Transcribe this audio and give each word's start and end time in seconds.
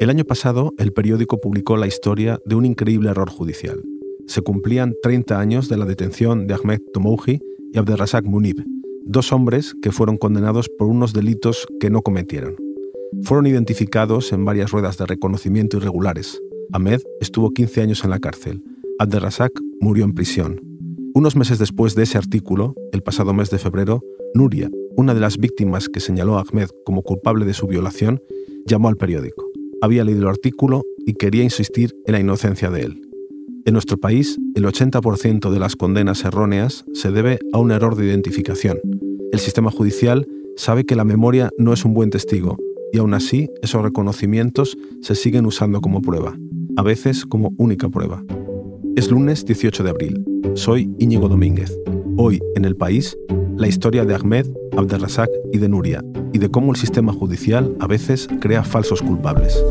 El 0.00 0.08
año 0.08 0.24
pasado, 0.24 0.72
el 0.78 0.94
periódico 0.94 1.36
publicó 1.36 1.76
la 1.76 1.86
historia 1.86 2.40
de 2.46 2.54
un 2.54 2.64
increíble 2.64 3.10
error 3.10 3.28
judicial. 3.28 3.82
Se 4.26 4.40
cumplían 4.40 4.94
30 5.02 5.38
años 5.38 5.68
de 5.68 5.76
la 5.76 5.84
detención 5.84 6.46
de 6.46 6.54
Ahmed 6.54 6.80
Tomouji 6.94 7.38
y 7.74 7.78
Abderrazak 7.78 8.24
Munib, 8.24 8.64
dos 9.04 9.30
hombres 9.30 9.74
que 9.82 9.92
fueron 9.92 10.16
condenados 10.16 10.70
por 10.70 10.88
unos 10.88 11.12
delitos 11.12 11.68
que 11.80 11.90
no 11.90 12.00
cometieron. 12.00 12.56
Fueron 13.24 13.46
identificados 13.46 14.32
en 14.32 14.46
varias 14.46 14.70
ruedas 14.70 14.96
de 14.96 15.04
reconocimiento 15.04 15.76
irregulares. 15.76 16.40
Ahmed 16.72 17.02
estuvo 17.20 17.50
15 17.50 17.82
años 17.82 18.02
en 18.02 18.08
la 18.08 18.20
cárcel. 18.20 18.64
Abderrazak 18.98 19.52
murió 19.82 20.06
en 20.06 20.14
prisión. 20.14 20.62
Unos 21.12 21.36
meses 21.36 21.58
después 21.58 21.94
de 21.94 22.04
ese 22.04 22.16
artículo, 22.16 22.74
el 22.92 23.02
pasado 23.02 23.34
mes 23.34 23.50
de 23.50 23.58
febrero, 23.58 24.00
Nuria, 24.32 24.70
una 24.96 25.12
de 25.12 25.20
las 25.20 25.36
víctimas 25.36 25.90
que 25.90 26.00
señaló 26.00 26.38
a 26.38 26.40
Ahmed 26.40 26.70
como 26.86 27.02
culpable 27.02 27.44
de 27.44 27.52
su 27.52 27.66
violación, 27.66 28.22
llamó 28.64 28.88
al 28.88 28.96
periódico. 28.96 29.49
Había 29.82 30.04
leído 30.04 30.22
el 30.22 30.28
artículo 30.28 30.84
y 31.06 31.14
quería 31.14 31.42
insistir 31.42 31.94
en 32.06 32.12
la 32.12 32.20
inocencia 32.20 32.70
de 32.70 32.82
él. 32.82 33.00
En 33.64 33.72
nuestro 33.72 33.98
país, 33.98 34.38
el 34.54 34.64
80% 34.64 35.50
de 35.50 35.58
las 35.58 35.76
condenas 35.76 36.24
erróneas 36.24 36.84
se 36.92 37.10
debe 37.10 37.38
a 37.52 37.58
un 37.58 37.70
error 37.70 37.96
de 37.96 38.06
identificación. 38.06 38.78
El 39.32 39.38
sistema 39.38 39.70
judicial 39.70 40.26
sabe 40.56 40.84
que 40.84 40.96
la 40.96 41.04
memoria 41.04 41.50
no 41.58 41.72
es 41.72 41.84
un 41.84 41.94
buen 41.94 42.10
testigo 42.10 42.58
y 42.92 42.98
aún 42.98 43.14
así 43.14 43.48
esos 43.62 43.82
reconocimientos 43.82 44.76
se 45.00 45.14
siguen 45.14 45.46
usando 45.46 45.80
como 45.80 46.02
prueba, 46.02 46.36
a 46.76 46.82
veces 46.82 47.24
como 47.24 47.54
única 47.56 47.88
prueba. 47.88 48.24
Es 48.96 49.10
lunes 49.10 49.44
18 49.46 49.84
de 49.84 49.90
abril. 49.90 50.24
Soy 50.54 50.90
Íñigo 50.98 51.28
Domínguez. 51.28 51.78
Hoy, 52.22 52.42
en 52.54 52.66
el 52.66 52.76
país, 52.76 53.16
la 53.56 53.66
historia 53.66 54.04
de 54.04 54.14
Ahmed, 54.14 54.46
Abderrazak 54.76 55.30
y 55.54 55.56
de 55.56 55.70
Nuria, 55.70 56.04
y 56.34 56.38
de 56.38 56.50
cómo 56.50 56.70
el 56.70 56.76
sistema 56.76 57.14
judicial 57.14 57.74
a 57.80 57.86
veces 57.86 58.28
crea 58.42 58.62
falsos 58.62 59.00
culpables. 59.00 59.64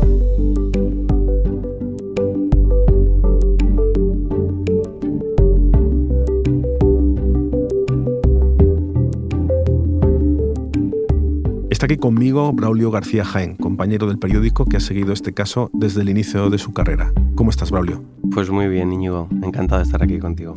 Está 11.70 11.86
aquí 11.86 11.98
conmigo 11.98 12.52
Braulio 12.52 12.90
García 12.90 13.24
Jaén, 13.24 13.54
compañero 13.54 14.08
del 14.08 14.18
periódico 14.18 14.64
que 14.64 14.78
ha 14.78 14.80
seguido 14.80 15.12
este 15.12 15.32
caso 15.32 15.70
desde 15.72 16.00
el 16.00 16.08
inicio 16.08 16.50
de 16.50 16.58
su 16.58 16.72
carrera. 16.72 17.12
¿Cómo 17.36 17.50
estás, 17.50 17.70
Braulio? 17.70 18.02
Pues 18.34 18.50
muy 18.50 18.66
bien, 18.66 18.92
Íñigo. 18.92 19.28
Encantado 19.40 19.78
de 19.78 19.84
estar 19.84 20.02
aquí 20.02 20.18
contigo. 20.18 20.56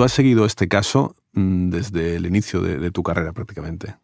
Tú 0.00 0.04
has 0.04 0.12
seguido 0.12 0.46
este 0.46 0.66
caso 0.66 1.14
mm, 1.34 1.68
desde 1.68 2.16
el 2.16 2.24
inicio 2.24 2.62
de, 2.62 2.90
tu 2.90 3.02
carrera 3.02 3.34
prácticamente. 3.34 3.96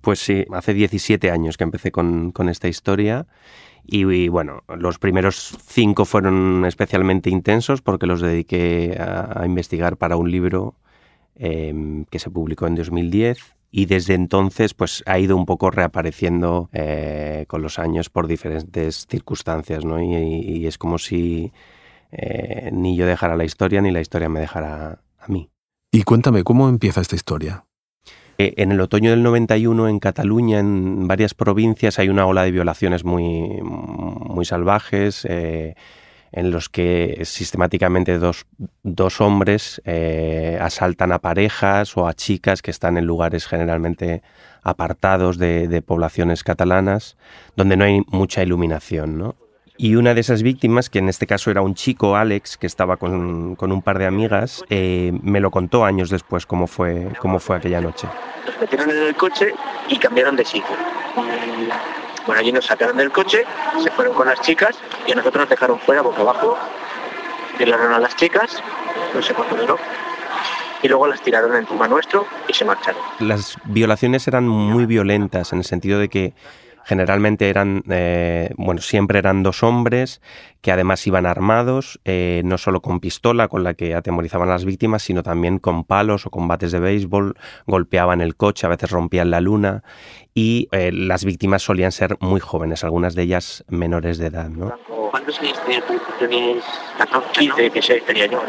Pues 0.00 0.20
sí, 0.20 0.44
hace 0.52 0.72
17 0.72 1.32
años 1.32 1.56
que 1.56 1.64
empecé 1.64 1.90
con, 1.90 2.32
esta 2.48 2.68
historia 2.68 3.26
y, 3.84 4.28
bueno, 4.28 4.62
los 4.68 5.00
primeros 5.00 5.58
cinco 5.66 6.04
fueron 6.04 6.64
especialmente 6.64 7.28
intensos 7.28 7.82
porque 7.82 8.06
los 8.06 8.20
dediqué 8.20 8.96
a, 9.00 9.44
investigar 9.44 9.96
para 9.96 10.14
un 10.14 10.30
libro 10.30 10.76
em, 11.34 12.04
que 12.04 12.20
se 12.20 12.30
publicó 12.30 12.68
en 12.68 12.76
2010 12.76 13.38
y 13.72 13.86
desde 13.86 14.14
entonces 14.14 14.74
pues 14.74 15.02
ha 15.06 15.18
ido 15.18 15.36
un 15.36 15.44
poco 15.44 15.72
reapareciendo 15.72 16.70
eh, 16.72 17.46
con 17.48 17.62
los 17.62 17.80
años 17.80 18.10
por 18.10 18.28
diferentes 18.28 19.08
circunstancias, 19.10 19.84
¿no? 19.84 20.00
Y, 20.00 20.68
es 20.68 20.78
como 20.78 20.98
si 20.98 21.52
eh, 22.12 22.70
ni 22.72 22.96
yo 22.96 23.06
dejara 23.06 23.34
la 23.34 23.44
historia 23.44 23.82
ni 23.82 23.90
la 23.90 24.00
historia 24.00 24.28
me 24.28 24.38
dejara 24.38 25.01
a 25.22 25.28
mí. 25.28 25.50
Y 25.90 26.02
cuéntame, 26.02 26.44
¿cómo 26.44 26.68
empieza 26.68 27.00
esta 27.00 27.16
historia? 27.16 27.64
Eh, 28.38 28.54
en 28.56 28.72
el 28.72 28.80
otoño 28.80 29.10
del 29.10 29.22
91 29.22 29.88
en 29.88 29.98
Cataluña, 29.98 30.58
en 30.58 31.06
varias 31.06 31.34
provincias, 31.34 31.98
hay 31.98 32.08
una 32.08 32.26
ola 32.26 32.44
de 32.44 32.50
violaciones 32.50 33.04
muy, 33.04 33.60
muy 33.62 34.44
salvajes 34.44 35.26
en 36.32 36.50
los 36.50 36.70
que 36.70 37.22
sistemáticamente 37.24 38.18
dos, 38.18 39.20
hombres 39.20 39.82
eh, 39.84 40.58
asaltan 40.60 41.12
a 41.12 41.18
parejas 41.18 41.96
o 41.96 42.08
a 42.08 42.14
chicas 42.14 42.62
que 42.62 42.70
están 42.70 42.96
en 42.96 43.04
lugares 43.04 43.46
generalmente 43.46 44.22
apartados 44.62 45.36
de, 45.36 45.82
poblaciones 45.82 46.42
catalanas, 46.42 47.16
donde 47.54 47.76
no 47.76 47.84
hay 47.84 48.00
mucha 48.08 48.42
iluminación. 48.42 49.34
Y 49.82 49.96
una 49.96 50.14
de 50.14 50.20
esas 50.20 50.44
víctimas, 50.44 50.88
que 50.88 51.00
en 51.00 51.08
este 51.08 51.26
caso 51.26 51.50
era 51.50 51.60
un 51.60 51.74
chico, 51.74 52.14
Alex, 52.14 52.56
que 52.56 52.68
estaba 52.68 52.98
con, 52.98 53.56
un 53.58 53.82
par 53.82 53.98
de 53.98 54.06
amigas, 54.06 54.64
eh, 54.70 55.12
me 55.24 55.40
lo 55.40 55.50
contó 55.50 55.84
años 55.84 56.08
después 56.08 56.46
cómo 56.46 56.68
fue, 56.68 57.08
cómo 57.18 57.40
fue 57.40 57.56
aquella 57.56 57.80
noche. 57.80 58.06
Nos 58.46 58.60
metieron 58.60 58.90
en 58.90 59.02
el 59.02 59.16
coche 59.16 59.52
y 59.88 59.96
cambiaron 59.98 60.36
de 60.36 60.44
sitio 60.44 60.76
bueno, 62.26 62.40
allí 62.40 62.52
nos 62.52 62.66
sacaron 62.66 62.96
del 62.96 63.10
coche, 63.10 63.44
se 63.82 63.90
fueron 63.90 64.14
con 64.14 64.28
las 64.28 64.40
chicas 64.40 64.76
y 65.06 65.10
a 65.12 65.16
nosotros 65.16 65.42
nos 65.42 65.50
dejaron 65.50 65.80
fuera 65.80 66.02
boca 66.02 66.20
abajo. 66.20 66.56
Violaron 67.58 67.92
a 67.92 67.98
las 67.98 68.14
chicas, 68.16 68.62
no 69.12 69.20
sé 69.20 69.34
cuánto 69.34 69.56
duró. 69.56 69.78
Y 70.82 70.88
luego 70.88 71.08
las 71.08 71.20
tiraron 71.22 71.56
encima 71.56 71.88
nuestro 71.88 72.26
y 72.48 72.54
se 72.54 72.64
marcharon. 72.64 73.02
Las 73.18 73.56
violaciones 73.64 74.26
eran 74.28 74.46
muy 74.46 74.86
violentas 74.86 75.52
en 75.52 75.58
el 75.58 75.64
sentido 75.64 75.98
de 75.98 76.08
que 76.08 76.34
generalmente 76.84 77.48
eran, 77.48 77.82
eh, 77.88 78.50
bueno, 78.56 78.80
siempre 78.80 79.18
eran 79.18 79.42
dos 79.42 79.62
hombres 79.62 80.20
que 80.60 80.72
además 80.72 81.06
iban 81.06 81.26
armados, 81.26 82.00
eh, 82.04 82.42
no 82.44 82.58
solo 82.58 82.82
con 82.82 83.00
pistola 83.00 83.48
con 83.48 83.64
la 83.64 83.74
que 83.74 83.94
atemorizaban 83.94 84.48
a 84.48 84.52
las 84.52 84.64
víctimas, 84.64 85.02
sino 85.02 85.22
también 85.22 85.58
con 85.58 85.84
palos 85.84 86.26
o 86.26 86.30
combates 86.30 86.72
de 86.72 86.80
béisbol, 86.80 87.36
golpeaban 87.66 88.20
el 88.20 88.36
coche, 88.36 88.66
a 88.66 88.70
veces 88.70 88.90
rompían 88.90 89.30
la 89.30 89.40
luna 89.40 89.82
y 90.34 90.68
eh, 90.72 90.90
las 90.92 91.24
víctimas 91.24 91.62
solían 91.62 91.92
ser 91.92 92.16
muy 92.20 92.40
jóvenes, 92.40 92.84
algunas 92.84 93.14
de 93.14 93.22
ellas 93.22 93.64
menores 93.68 94.18
de 94.18 94.26
edad. 94.26 94.48
¿no? 94.48 94.72
¿Cuántos 95.10 95.38
años 95.40 95.60
tenías? 95.64 95.82
15, 97.32 97.70
que 97.70 98.00
tenía 98.06 98.26
yo. 98.26 98.40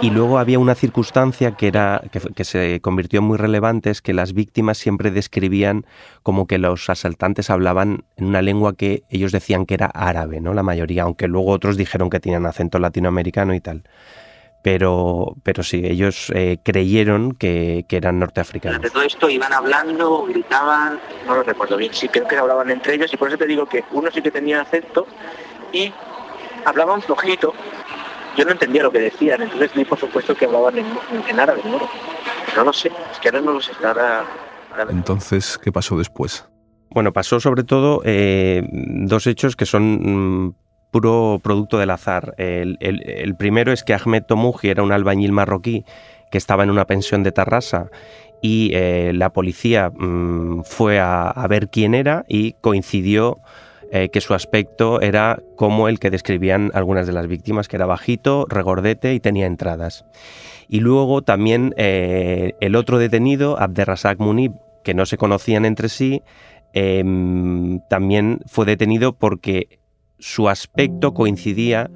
Y 0.00 0.10
luego 0.10 0.38
había 0.38 0.58
una 0.58 0.74
circunstancia 0.74 1.52
que, 1.52 1.68
era, 1.68 2.02
que, 2.34 2.44
se 2.44 2.80
convirtió 2.80 3.20
en 3.20 3.26
muy 3.26 3.38
relevante, 3.38 3.90
es 3.90 4.02
que 4.02 4.12
las 4.12 4.34
víctimas 4.34 4.78
siempre 4.78 5.10
describían 5.10 5.86
como 6.22 6.46
que 6.46 6.58
los 6.58 6.90
asaltantes 6.90 7.50
hablaban 7.50 8.04
en 8.16 8.26
una 8.26 8.42
lengua 8.42 8.74
que 8.74 9.04
ellos 9.08 9.32
decían 9.32 9.66
que 9.66 9.74
era 9.74 9.86
árabe, 9.86 10.40
¿no? 10.40 10.52
la 10.52 10.62
mayoría, 10.62 11.04
aunque 11.04 11.28
luego 11.28 11.52
otros 11.52 11.76
dijeron 11.76 12.10
que 12.10 12.20
tenían 12.20 12.46
acento 12.46 12.78
latinoamericano 12.78 13.54
y 13.54 13.60
tal 13.60 13.84
pero, 14.64 15.36
pero 15.42 15.62
sí, 15.62 15.82
ellos 15.84 16.32
eh, 16.34 16.56
creyeron 16.64 17.32
que, 17.32 17.84
que, 17.86 17.98
eran 17.98 18.18
norteafricanos. 18.18 18.78
Durante 18.78 18.94
todo 18.94 19.02
esto 19.02 19.28
iban 19.28 19.52
hablando, 19.52 20.24
gritaban, 20.24 20.98
no 21.26 21.34
lo 21.34 21.42
recuerdo 21.42 21.76
bien, 21.76 21.92
sí 21.92 22.08
creo 22.08 22.26
que 22.26 22.38
hablaban 22.38 22.70
entre 22.70 22.94
ellos 22.94 23.12
y 23.12 23.18
por 23.18 23.28
eso 23.28 23.36
te 23.36 23.46
digo 23.46 23.66
que 23.66 23.84
uno 23.92 24.10
sí 24.10 24.22
que 24.22 24.30
tenía 24.30 24.62
acento 24.62 25.06
y 25.70 25.92
hablaban 26.64 27.02
flojito. 27.02 27.52
Yo 28.38 28.46
no 28.46 28.52
entendía 28.52 28.82
lo 28.84 28.90
que 28.90 29.00
decían, 29.00 29.42
entonces 29.42 29.76
ni 29.76 29.84
por 29.84 29.98
supuesto 29.98 30.34
que 30.34 30.46
hablaban 30.46 30.78
en, 30.78 31.38
árabe, 31.38 31.60
¿no? 31.66 31.86
No 32.56 32.64
lo 32.64 32.72
sé, 32.72 32.90
es 33.12 33.18
que 33.20 33.28
ahora 33.28 33.42
no 33.42 33.52
lo 33.52 33.60
sé. 33.60 33.72
Entonces, 34.88 35.58
¿qué 35.62 35.72
pasó 35.72 35.98
después? 35.98 36.48
Bueno, 36.88 37.12
pasó 37.12 37.38
sobre 37.38 37.64
todo 37.64 38.00
eh, 38.06 38.66
dos 38.72 39.26
hechos 39.26 39.56
que 39.56 39.66
son 39.66 40.46
mm, 40.46 40.54
puro 40.94 41.40
producto 41.42 41.76
del 41.76 41.90
azar. 41.90 42.36
El, 42.38 43.34
primero 43.36 43.72
es 43.72 43.82
que 43.82 43.94
Ahmed 43.94 44.22
Tomuji 44.22 44.68
era 44.68 44.84
un 44.84 44.92
albañil 44.92 45.32
marroquí 45.32 45.84
que 46.30 46.38
estaba 46.38 46.62
en 46.62 46.70
una 46.70 46.84
pensión 46.84 47.24
de 47.24 47.32
Tarrasa 47.32 47.90
y 48.40 48.70
eh, 48.74 49.10
la 49.12 49.32
policía 49.32 49.90
mm, 49.90 50.62
fue 50.62 51.00
a, 51.00 51.34
ver 51.48 51.68
quién 51.68 51.96
era 51.96 52.24
y 52.28 52.52
coincidió 52.60 53.40
eh, 53.90 54.08
que 54.10 54.20
su 54.20 54.34
aspecto 54.34 55.00
era 55.00 55.40
como 55.56 55.88
el 55.88 55.98
que 55.98 56.12
describían 56.12 56.70
algunas 56.74 57.08
de 57.08 57.12
las 57.12 57.26
víctimas, 57.26 57.66
que 57.66 57.74
era 57.74 57.86
bajito, 57.86 58.46
regordete 58.48 59.14
y 59.14 59.18
tenía 59.18 59.46
entradas. 59.46 60.04
Y 60.68 60.78
luego 60.78 61.22
también 61.22 61.74
eh, 61.76 62.52
el 62.60 62.76
otro 62.76 62.98
detenido, 62.98 63.60
Abderrazak 63.60 64.20
Munib, 64.20 64.52
que 64.84 64.94
no 64.94 65.06
se 65.06 65.16
conocían 65.16 65.64
entre 65.64 65.88
sí, 65.88 66.22
em, 66.72 67.80
también 67.90 68.38
fue 68.46 68.64
detenido 68.64 69.12
porque 69.12 69.80
su 70.18 70.48
aspecto 70.48 71.14
coincidía 71.14 71.90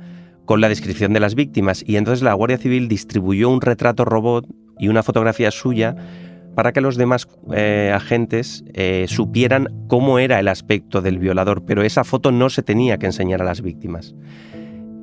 con 0.45 0.61
la 0.61 0.69
descripción 0.69 1.13
de 1.13 1.21
las 1.21 1.35
víctimas 1.35 1.85
y 1.87 1.97
entonces 1.97 2.23
la 2.23 2.35
Guardia 2.35 2.59
Civil 2.59 2.89
distribuyó 2.89 3.51
un 3.51 3.61
retrato 3.61 4.05
robot 4.05 4.47
y 4.79 4.89
una 4.89 5.03
fotografía 5.03 5.51
suya 5.51 5.95
para 6.55 6.73
que 6.73 6.81
los 6.81 6.97
demás 6.97 7.29
eh, 7.55 7.93
agentes 7.95 8.65
eh, 8.75 9.07
supieran 9.09 9.69
cómo 9.89 10.19
era 10.19 10.41
el 10.41 10.49
aspecto 10.49 11.01
del 11.01 11.19
violador, 11.19 11.65
pero 11.65 11.83
esa 11.83 12.03
foto 12.03 12.33
no 12.33 12.51
se 12.51 12.63
tenía 12.63 12.99
que 12.99 13.07
enseñar 13.07 13.43
a 13.43 13.45
las 13.45 13.63
víctimas. 13.63 14.15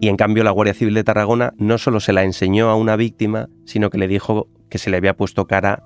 Y 0.02 0.10
en 0.10 0.18
cambio 0.18 0.44
la 0.44 0.52
Guardia 0.52 0.74
Civil 0.74 0.94
de 0.94 1.04
Tarragona 1.04 1.54
no 1.58 1.78
solo 1.78 2.00
se 2.00 2.12
la 2.12 2.24
enseñó 2.24 2.70
a 2.70 2.76
una 2.76 2.96
víctima, 2.96 3.48
sino 3.66 3.90
que 3.90 3.98
le 3.98 4.08
dijo 4.08 4.50
que 4.70 4.78
se 4.78 4.90
le 4.90 4.98
había 4.98 5.16
puesto 5.16 5.48
cara 5.48 5.84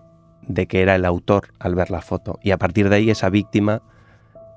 de 0.48 0.66
que 0.66 0.82
era 0.82 0.96
el 0.96 1.06
autor 1.06 1.54
al 1.60 1.76
ver 1.76 1.92
la 1.92 2.02
foto. 2.02 2.40
Y 2.42 2.52
a 2.52 2.58
partir 2.58 2.90
de 2.90 2.96
ahí 2.96 3.10
esa 3.12 3.30
víctima 3.30 3.84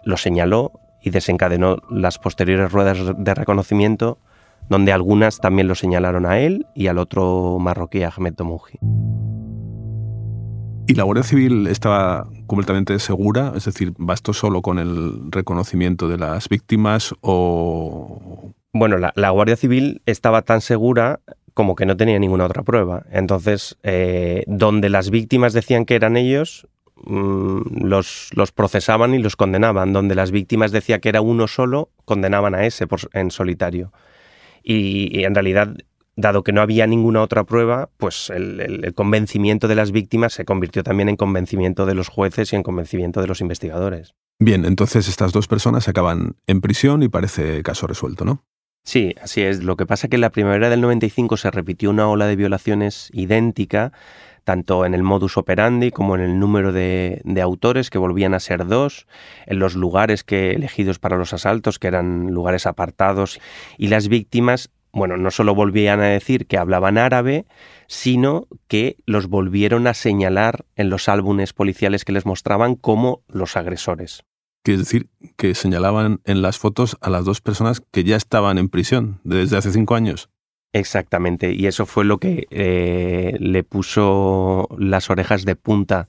lo 0.04 0.16
señaló 0.16 0.72
y 1.02 1.10
desencadenó 1.10 1.78
las 1.90 2.18
posteriores 2.18 2.72
ruedas 2.72 2.98
de 3.16 3.34
reconocimiento, 3.34 4.18
donde 4.68 4.92
algunas 4.92 5.38
también 5.38 5.68
lo 5.68 5.74
señalaron 5.74 6.26
a 6.26 6.38
él 6.38 6.66
y 6.74 6.86
al 6.86 6.98
otro 6.98 7.58
marroquí, 7.60 8.02
Ahmed 8.02 8.34
Tomouji. 8.34 8.78
¿Y 10.86 10.94
la 10.94 11.04
Guardia 11.04 11.22
Civil 11.22 11.68
estaba 11.68 12.26
completamente 12.46 12.98
segura? 12.98 13.52
Es 13.56 13.64
decir, 13.64 13.92
¿va 13.98 14.14
esto 14.14 14.32
solo 14.32 14.62
con 14.62 14.78
el 14.78 15.30
reconocimiento 15.30 16.08
de 16.08 16.18
las 16.18 16.48
víctimas 16.48 17.14
o...? 17.20 18.52
Bueno, 18.72 18.96
la, 18.98 19.30
Guardia 19.30 19.56
Civil 19.56 20.02
estaba 20.06 20.42
tan 20.42 20.60
segura 20.60 21.20
como 21.54 21.76
que 21.76 21.86
no 21.86 21.96
tenía 21.96 22.18
ninguna 22.18 22.46
otra 22.46 22.62
prueba. 22.62 23.04
Entonces, 23.12 23.78
eh, 23.82 24.44
donde 24.46 24.88
las 24.88 25.10
víctimas 25.10 25.52
decían 25.52 25.84
que 25.84 25.94
eran 25.94 26.16
ellos, 26.16 26.66
los, 27.06 28.30
los, 28.34 28.52
procesaban 28.52 29.14
y 29.14 29.18
los 29.18 29.36
condenaban. 29.36 29.92
Donde 29.92 30.14
las 30.14 30.30
víctimas 30.30 30.72
decían 30.72 31.00
que 31.00 31.08
era 31.08 31.20
uno 31.20 31.48
solo, 31.48 31.90
condenaban 32.04 32.54
a 32.54 32.66
ese 32.66 32.86
en 33.12 33.30
solitario. 33.30 33.92
y 34.62 35.24
en 35.24 35.34
realidad 35.34 35.76
dado 36.16 36.42
que 36.42 36.52
no 36.52 36.60
había 36.60 36.86
ninguna 36.86 37.22
otra 37.22 37.44
prueba, 37.44 37.90
pues 37.96 38.30
el, 38.30 38.92
convencimiento 38.94 39.68
de 39.68 39.74
las 39.74 39.92
víctimas 39.92 40.34
se 40.34 40.44
convirtió 40.44 40.82
también 40.82 41.08
en 41.08 41.16
convencimiento 41.16 41.86
de 41.86 41.94
los 41.94 42.08
jueces 42.08 42.52
y 42.52 42.56
en 42.56 42.62
convencimiento 42.62 43.20
de 43.20 43.26
los 43.26 43.40
investigadores. 43.40 44.14
Bien, 44.38 44.64
entonces 44.64 45.08
estas 45.08 45.32
dos 45.32 45.48
personas 45.48 45.88
acaban 45.88 46.36
en 46.46 46.60
prisión 46.60 47.02
y 47.02 47.08
parece 47.08 47.62
caso 47.62 47.86
resuelto, 47.86 48.24
¿no? 48.24 48.44
Sí, 48.84 49.14
así 49.22 49.42
es. 49.42 49.62
Lo 49.62 49.76
que 49.76 49.86
pasa 49.86 50.06
es 50.06 50.10
que 50.10 50.16
en 50.16 50.22
la 50.22 50.30
primavera 50.30 50.68
del 50.68 50.80
95 50.80 51.36
se 51.36 51.50
repitió 51.52 51.90
una 51.90 52.08
ola 52.08 52.26
de 52.26 52.34
violaciones 52.34 53.10
idéntica, 53.12 53.92
tanto 54.44 54.84
en 54.84 54.94
el 54.94 55.02
modus 55.02 55.36
operandi 55.36 55.90
como 55.90 56.14
en 56.14 56.22
el 56.22 56.38
número 56.38 56.72
de, 56.72 57.20
de, 57.24 57.40
autores, 57.40 57.90
que 57.90 57.98
volvían 57.98 58.34
a 58.34 58.40
ser 58.40 58.66
dos, 58.66 59.06
en 59.46 59.58
los 59.58 59.74
lugares 59.74 60.24
que 60.24 60.50
elegidos 60.52 60.98
para 60.98 61.16
los 61.16 61.32
asaltos, 61.32 61.78
que 61.78 61.88
eran 61.88 62.32
lugares 62.32 62.66
apartados, 62.66 63.40
y 63.78 63.88
las 63.88 64.08
víctimas 64.08 64.70
bueno, 64.92 65.16
no 65.16 65.30
solo 65.30 65.54
volvían 65.54 66.00
a 66.00 66.06
decir 66.06 66.46
que 66.46 66.58
hablaban 66.58 66.98
árabe, 66.98 67.46
sino 67.86 68.46
que 68.68 68.96
los 69.06 69.26
volvieron 69.26 69.86
a 69.86 69.94
señalar 69.94 70.66
en 70.76 70.90
los 70.90 71.08
álbumes 71.08 71.54
policiales 71.54 72.04
que 72.04 72.12
les 72.12 72.26
mostraban 72.26 72.74
como 72.74 73.22
los 73.26 73.56
agresores. 73.56 74.24
Quiere 74.62 74.78
decir 74.78 75.08
que 75.36 75.54
señalaban 75.54 76.20
en 76.24 76.42
las 76.42 76.58
fotos 76.58 76.96
a 77.00 77.10
las 77.10 77.24
dos 77.24 77.40
personas 77.40 77.82
que 77.90 78.04
ya 78.04 78.16
estaban 78.16 78.58
en 78.58 78.68
prisión 78.68 79.20
desde 79.24 79.56
hace 79.56 79.72
cinco 79.72 79.94
años. 79.94 80.28
Exactamente, 80.74 81.52
y 81.52 81.66
eso 81.66 81.84
fue 81.84 82.04
lo 82.04 82.18
que 82.18 82.46
eh, 82.50 83.36
le 83.38 83.62
puso 83.62 84.68
las 84.78 85.10
orejas 85.10 85.44
de 85.44 85.54
punta 85.54 86.08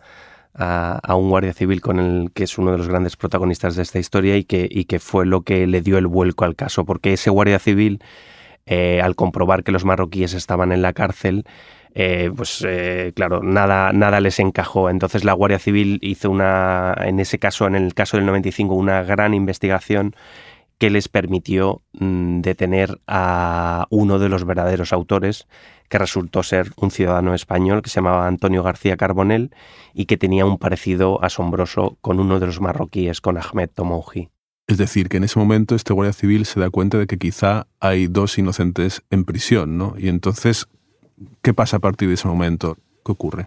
a, 0.54 1.15
un 1.15 1.30
guardia 1.30 1.54
civil 1.54 1.81
con 1.81 2.00
el 2.00 2.31
que 2.33 2.44
es 2.45 2.57
uno 2.57 2.71
de 2.71 2.77
los 2.77 2.88
grandes 2.88 3.18
protagonistas 3.18 3.75
de 3.75 3.81
esta 3.81 4.00
historia 4.00 4.38
y 4.38 4.45
que, 4.45 4.68
y 4.69 4.86
que 4.86 5.00
fue 5.00 5.25
lo 5.25 5.42
que 5.42 5.68
le 5.68 5.81
dio 5.81 5.98
el 5.98 6.07
vuelco 6.07 6.45
al 6.45 6.56
caso, 6.56 6.86
porque 6.86 7.13
ese 7.13 7.30
guardia 7.30 7.60
civil 7.60 8.01
eh, 8.65 9.01
al 9.01 9.15
comprobar 9.15 9.63
que 9.63 9.74
los 9.74 9.83
marroquíes 9.83 10.33
estaban 10.33 10.71
en 10.71 10.81
la 10.81 10.94
cárcel, 10.94 11.44
eh, 11.95 12.31
pues 12.36 12.63
eh, 12.68 13.12
claro, 13.16 13.44
nada, 13.44 13.92
nada 13.94 14.19
les 14.21 14.39
encajó. 14.39 14.89
Entonces 14.89 15.24
la 15.24 15.33
Guardia 15.33 15.59
Civil 15.59 16.00
hizo 16.01 16.31
una, 16.31 16.95
en 16.98 17.19
ese 17.19 17.39
caso, 17.39 17.68
en 17.68 17.75
el 17.75 17.94
caso 17.94 18.18
del 18.18 18.25
95, 18.25 18.74
una 18.74 19.04
gran 19.04 19.33
investigación 19.33 20.16
que 20.83 20.89
les 20.89 21.07
permitió 21.07 21.81
mm, 21.94 22.41
detener 22.41 23.00
a 23.07 23.88
uno 23.89 24.19
de 24.19 24.27
los 24.27 24.44
verdaderos 24.44 24.91
autores, 24.91 25.47
que 25.88 25.97
resultó 25.97 26.44
ser 26.44 26.71
un 26.75 26.91
ciudadano 26.91 27.33
español 27.33 27.81
que 27.81 27.89
se 27.89 28.01
llamaba 28.01 28.27
Antonio 28.27 28.63
García 28.63 28.97
Carbonell 28.97 29.56
y 29.94 30.07
que 30.07 30.18
tenía 30.18 30.45
un 30.45 30.57
parecido 30.57 31.24
asombroso 31.24 31.97
con 32.01 32.19
uno 32.19 32.38
de 32.41 32.47
los 32.47 32.59
marroquíes, 32.59 33.21
con 33.21 33.38
Ahmed 33.38 33.69
Tomouji. 33.74 34.27
Es 34.68 34.77
decir, 34.77 35.07
que 35.07 35.15
en 35.15 35.24
ese 35.24 35.39
momento 35.39 35.74
este 35.74 35.94
guardia 35.94 36.12
civil 36.12 36.45
se 36.45 36.59
da 36.59 36.69
cuenta 36.69 36.97
de 36.97 37.07
que 37.07 37.18
quizá 37.18 37.68
hay 37.80 38.07
dos 38.07 38.38
inocentes 38.38 39.03
en 39.09 39.24
prisión, 39.24 39.77
¿no? 39.77 39.94
Y 39.97 40.09
entonces, 40.09 40.68
¿qué 41.41 41.53
pasa 41.53 41.77
a 41.77 41.80
partir 41.80 42.09
de 42.09 42.15
ese 42.15 42.27
momento? 42.27 42.75
¿Qué 43.06 43.12
ocurre? 43.13 43.45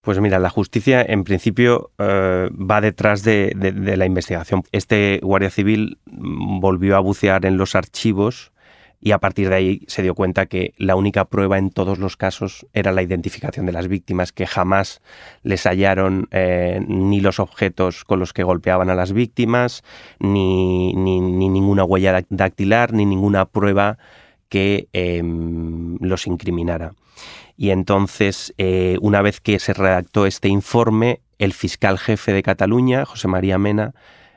Pues 0.00 0.20
mira, 0.20 0.38
la 0.38 0.48
justicia 0.48 1.02
en 1.02 1.24
principio 1.24 1.90
eh, 1.98 2.48
va 2.52 2.80
detrás 2.80 3.24
de, 3.24 3.52
la 3.96 4.06
investigación. 4.06 4.62
Este 4.70 5.20
guardia 5.22 5.50
civil 5.50 5.98
volvió 6.06 6.96
a 6.96 7.00
bucear 7.00 7.44
en 7.44 7.56
los 7.56 7.74
archivos 7.74 8.52
y 9.00 9.12
a 9.12 9.18
partir 9.18 9.48
de 9.48 9.54
ahí 9.54 9.82
se 9.86 10.02
dio 10.02 10.14
cuenta 10.14 10.46
que 10.46 10.72
la 10.76 10.96
única 10.96 11.24
prueba 11.24 11.58
en 11.58 11.70
todos 11.70 11.98
los 11.98 12.16
casos 12.16 12.66
era 12.72 12.92
la 12.92 13.02
identificación 13.02 13.66
de 13.66 13.72
las 13.72 13.88
víctimas, 13.88 14.32
que 14.32 14.46
jamás 14.46 15.02
les 15.42 15.64
hallaron 15.64 16.28
eh, 16.30 16.80
ni 16.86 17.20
los 17.20 17.38
objetos 17.38 18.04
con 18.04 18.18
los 18.18 18.32
que 18.32 18.42
golpeaban 18.42 18.90
a 18.90 18.94
las 18.94 19.12
víctimas, 19.12 19.82
ni, 20.18 20.94
ninguna 20.94 21.84
huella 21.84 22.24
dactilar, 22.28 22.92
ni 22.92 23.04
ninguna 23.04 23.46
prueba 23.46 23.98
que 24.48 24.88
em, 24.92 25.96
los 26.00 26.26
incriminara. 26.26 26.94
Y 27.60 27.70
entonces, 27.70 28.54
eh, 28.56 28.98
una 29.00 29.20
vez 29.20 29.40
que 29.40 29.58
se 29.58 29.74
redactó 29.74 30.26
este 30.26 30.46
informe, 30.46 31.22
el 31.38 31.52
fiscal 31.52 31.98
jefe 31.98 32.32
de 32.32 32.44
Cataluña, 32.44 33.04
José 33.04 33.26
María 33.26 33.58
Mena, 33.58 33.94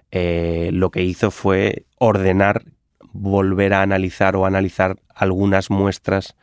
eh, 0.09 0.71
lo 0.73 0.89
que 0.89 1.03
hizo 1.03 1.29
fue 1.29 1.85
ordenar 1.99 2.63
volver 3.13 3.75
a 3.75 3.83
analizar 3.83 4.35
o 4.35 4.47
analizar 4.47 4.97
algunas 5.13 5.69
muestras, 5.69 6.35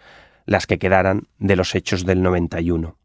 las 0.47 0.69
que 0.69 0.79
quedaran, 0.79 1.27
de 1.41 1.57
los 1.57 1.75
hechos 1.75 2.07
del 2.07 2.23
91. 2.23 2.97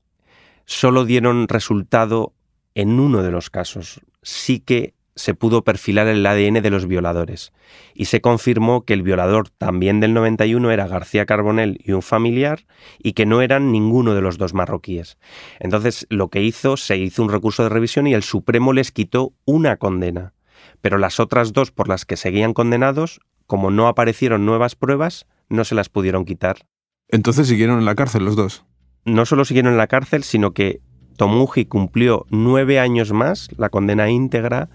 Solo 0.65 1.03
dieron 1.03 1.47
resultado 1.47 2.31
en 2.75 2.99
uno 2.99 3.23
de 3.23 3.31
los 3.31 3.49
casos. 3.49 4.01
Sí 4.21 4.59
que 4.59 4.93
se 5.15 5.33
pudo 5.33 5.63
perfilar 5.63 6.07
el 6.07 6.25
ADN 6.25 6.61
de 6.61 6.69
los 6.69 6.87
violadores 6.87 7.53
y 7.93 8.05
se 8.05 8.21
confirmó 8.21 8.83
que 8.83 8.93
el 8.93 9.03
violador 9.03 9.49
también 9.49 9.99
del 9.99 10.13
91 10.13 10.71
era 10.71 10.87
García 10.87 11.25
Carbonell 11.25 11.79
y 11.83 11.91
un 11.91 12.01
familiar 12.01 12.65
y 12.99 13.13
que 13.13 13.25
no 13.25 13.41
eran 13.41 13.71
ninguno 13.71 14.15
de 14.15 14.21
los 14.21 14.37
dos 14.37 14.53
marroquíes. 14.53 15.17
Entonces 15.59 16.07
lo 16.09 16.29
que 16.29 16.41
hizo, 16.41 16.77
se 16.77 16.97
hizo 16.97 17.23
un 17.23 17.29
recurso 17.29 17.63
de 17.63 17.69
revisión 17.69 18.07
y 18.07 18.13
el 18.13 18.23
Supremo 18.23 18.73
les 18.73 18.91
quitó 18.91 19.33
una 19.45 19.77
condena, 19.77 20.33
pero 20.81 20.97
las 20.97 21.19
otras 21.19 21.53
dos 21.53 21.71
por 21.71 21.87
las 21.87 22.05
que 22.05 22.17
seguían 22.17 22.53
condenados 22.53 23.21
como 23.45 23.71
no 23.71 23.87
aparecieron 23.87 24.45
nuevas 24.45 24.75
pruebas, 24.75 25.27
no 25.49 25.63
se 25.65 25.75
las 25.75 25.89
pudieron 25.89 26.25
quitar. 26.25 26.65
Entonces 27.09 27.47
siguieron 27.47 27.79
en 27.79 27.85
la 27.85 27.95
cárcel 27.95 28.25
los 28.25 28.35
dos. 28.35 28.65
No 29.05 29.25
solo 29.25 29.45
siguieron 29.45 29.73
en 29.73 29.77
la 29.77 29.87
cárcel, 29.87 30.23
sino 30.23 30.53
que 30.53 30.81
Tomuji 31.15 31.65
cumplió 31.65 32.25
nueve 32.29 32.79
años 32.79 33.11
más, 33.13 33.49
la 33.57 33.69
condena 33.69 34.09
íntegra, 34.09 34.69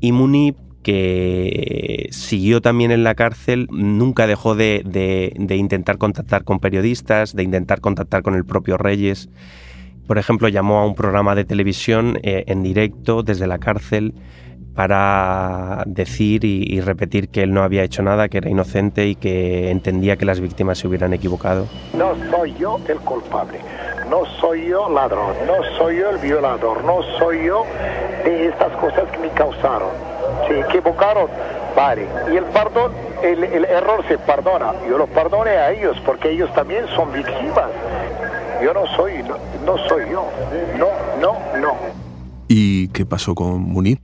y 0.00 0.12
Munib, 0.12 0.56
que 0.82 2.08
siguió 2.10 2.60
también 2.60 2.90
en 2.90 3.04
la 3.04 3.14
cárcel, 3.14 3.68
nunca 3.70 4.26
dejó 4.26 4.54
de, 4.54 5.32
intentar 5.50 5.98
contactar 5.98 6.44
con 6.44 6.60
periodistas, 6.60 7.34
de 7.34 7.42
intentar 7.42 7.80
contactar 7.80 8.22
con 8.22 8.34
el 8.34 8.44
propio 8.44 8.76
Reyes. 8.76 9.30
Por 10.06 10.18
ejemplo, 10.18 10.48
llamó 10.48 10.80
a 10.80 10.86
un 10.86 10.94
programa 10.94 11.34
de 11.34 11.44
televisión 11.44 12.18
eh, 12.22 12.44
en 12.48 12.62
directo 12.62 13.22
desde 13.22 13.46
la 13.46 13.58
cárcel 13.58 14.12
para 14.74 15.84
decir 15.86 16.44
y, 16.44 16.80
repetir 16.80 17.28
que 17.28 17.42
él 17.44 17.54
no 17.54 17.62
había 17.62 17.84
hecho 17.84 18.02
nada, 18.02 18.28
que 18.28 18.38
era 18.38 18.50
inocente 18.50 19.06
y 19.06 19.14
que 19.14 19.70
entendía 19.70 20.16
que 20.16 20.24
las 20.24 20.40
víctimas 20.40 20.78
se 20.78 20.88
hubieran 20.88 21.12
equivocado. 21.12 21.68
No 21.96 22.14
soy 22.30 22.54
yo 22.58 22.80
el 22.88 22.98
culpable, 22.98 23.60
no 24.10 24.24
soy 24.40 24.68
yo 24.68 24.88
ladrón, 24.88 25.34
no 25.46 25.54
soy 25.78 25.98
yo 25.98 26.10
el 26.10 26.18
violador, 26.18 26.84
no 26.84 27.02
soy 27.18 27.44
yo 27.46 27.64
de 28.24 28.48
estas 28.48 28.72
cosas 28.76 29.10
que 29.10 29.18
me 29.18 29.28
causaron. 29.30 29.90
Se 30.48 30.60
equivocaron, 30.60 31.28
vale. 31.76 32.06
Y 32.32 32.36
el 32.36 32.44
perdón, 32.44 32.92
el, 33.22 33.64
error 33.64 34.04
se 34.08 34.18
perdona. 34.18 34.72
Yo 34.88 34.98
lo 34.98 35.06
perdone 35.06 35.50
a 35.50 35.72
ellos 35.72 35.96
porque 36.04 36.30
ellos 36.30 36.52
también 36.54 36.86
son 36.94 37.12
víctimas. 37.12 37.70
Yo 38.62 38.72
no 38.72 38.86
soy, 38.96 39.22
no, 39.22 39.36
no 39.64 39.78
soy 39.88 40.10
yo. 40.10 40.28
No, 40.78 40.88
no, 41.20 41.38
no. 41.60 41.74
¿Y 42.48 42.88
qué 42.88 43.04
pasó 43.06 43.34
con 43.34 43.60
Munir? 43.60 44.00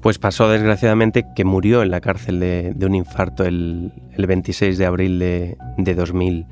Pues 0.00 0.18
pasó 0.18 0.48
desgraciadamente 0.48 1.26
que 1.34 1.44
murió 1.44 1.82
en 1.82 1.90
la 1.90 2.00
cárcel 2.00 2.38
de, 2.38 2.74
un 2.86 2.94
infarto 2.94 3.44
el, 3.44 3.92
26 4.16 4.78
de 4.78 4.86
abril 4.86 5.18
de, 5.18 5.94
2000. 5.94 6.46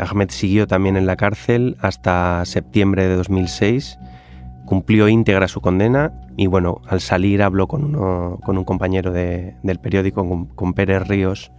Ahmed 0.00 0.30
siguió 0.30 0.66
también 0.66 0.96
en 0.96 1.06
la 1.06 1.16
cárcel 1.16 1.76
hasta 1.80 2.44
septiembre 2.44 3.08
de 3.08 3.16
2006, 3.16 3.98
cumplió 4.66 5.08
íntegra 5.08 5.48
su 5.48 5.60
condena 5.60 6.12
y 6.36 6.46
bueno, 6.46 6.80
al 6.86 7.00
salir 7.00 7.42
habló 7.42 7.66
con, 7.66 7.84
uno, 7.84 8.38
con 8.42 8.56
un 8.56 8.64
compañero 8.64 9.12
del 9.12 9.78
periódico, 9.82 10.48
con, 10.54 10.74
Pérez 10.74 11.06
Ríos, 11.06 11.52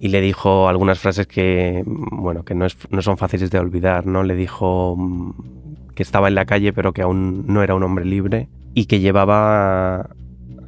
y 0.00 0.08
le 0.08 0.20
dijo 0.20 0.68
algunas 0.68 0.98
frases 0.98 1.26
que, 1.26 1.82
bueno, 1.86 2.44
que 2.44 2.54
no, 2.54 2.66
no 2.90 3.02
son 3.02 3.16
fáciles 3.16 3.50
de 3.50 3.58
olvidar, 3.58 4.06
¿no? 4.06 4.22
Le 4.22 4.34
dijo 4.34 4.96
mm, 4.96 5.94
que 5.94 6.02
estaba 6.02 6.28
en 6.28 6.34
la 6.34 6.44
calle 6.44 6.72
pero 6.72 6.92
que 6.92 7.02
aún 7.02 7.44
no 7.46 7.62
era 7.62 7.74
un 7.74 7.82
hombre 7.84 8.04
libre 8.04 8.48
y 8.74 8.86
que 8.86 9.00
llevaba 9.00 10.10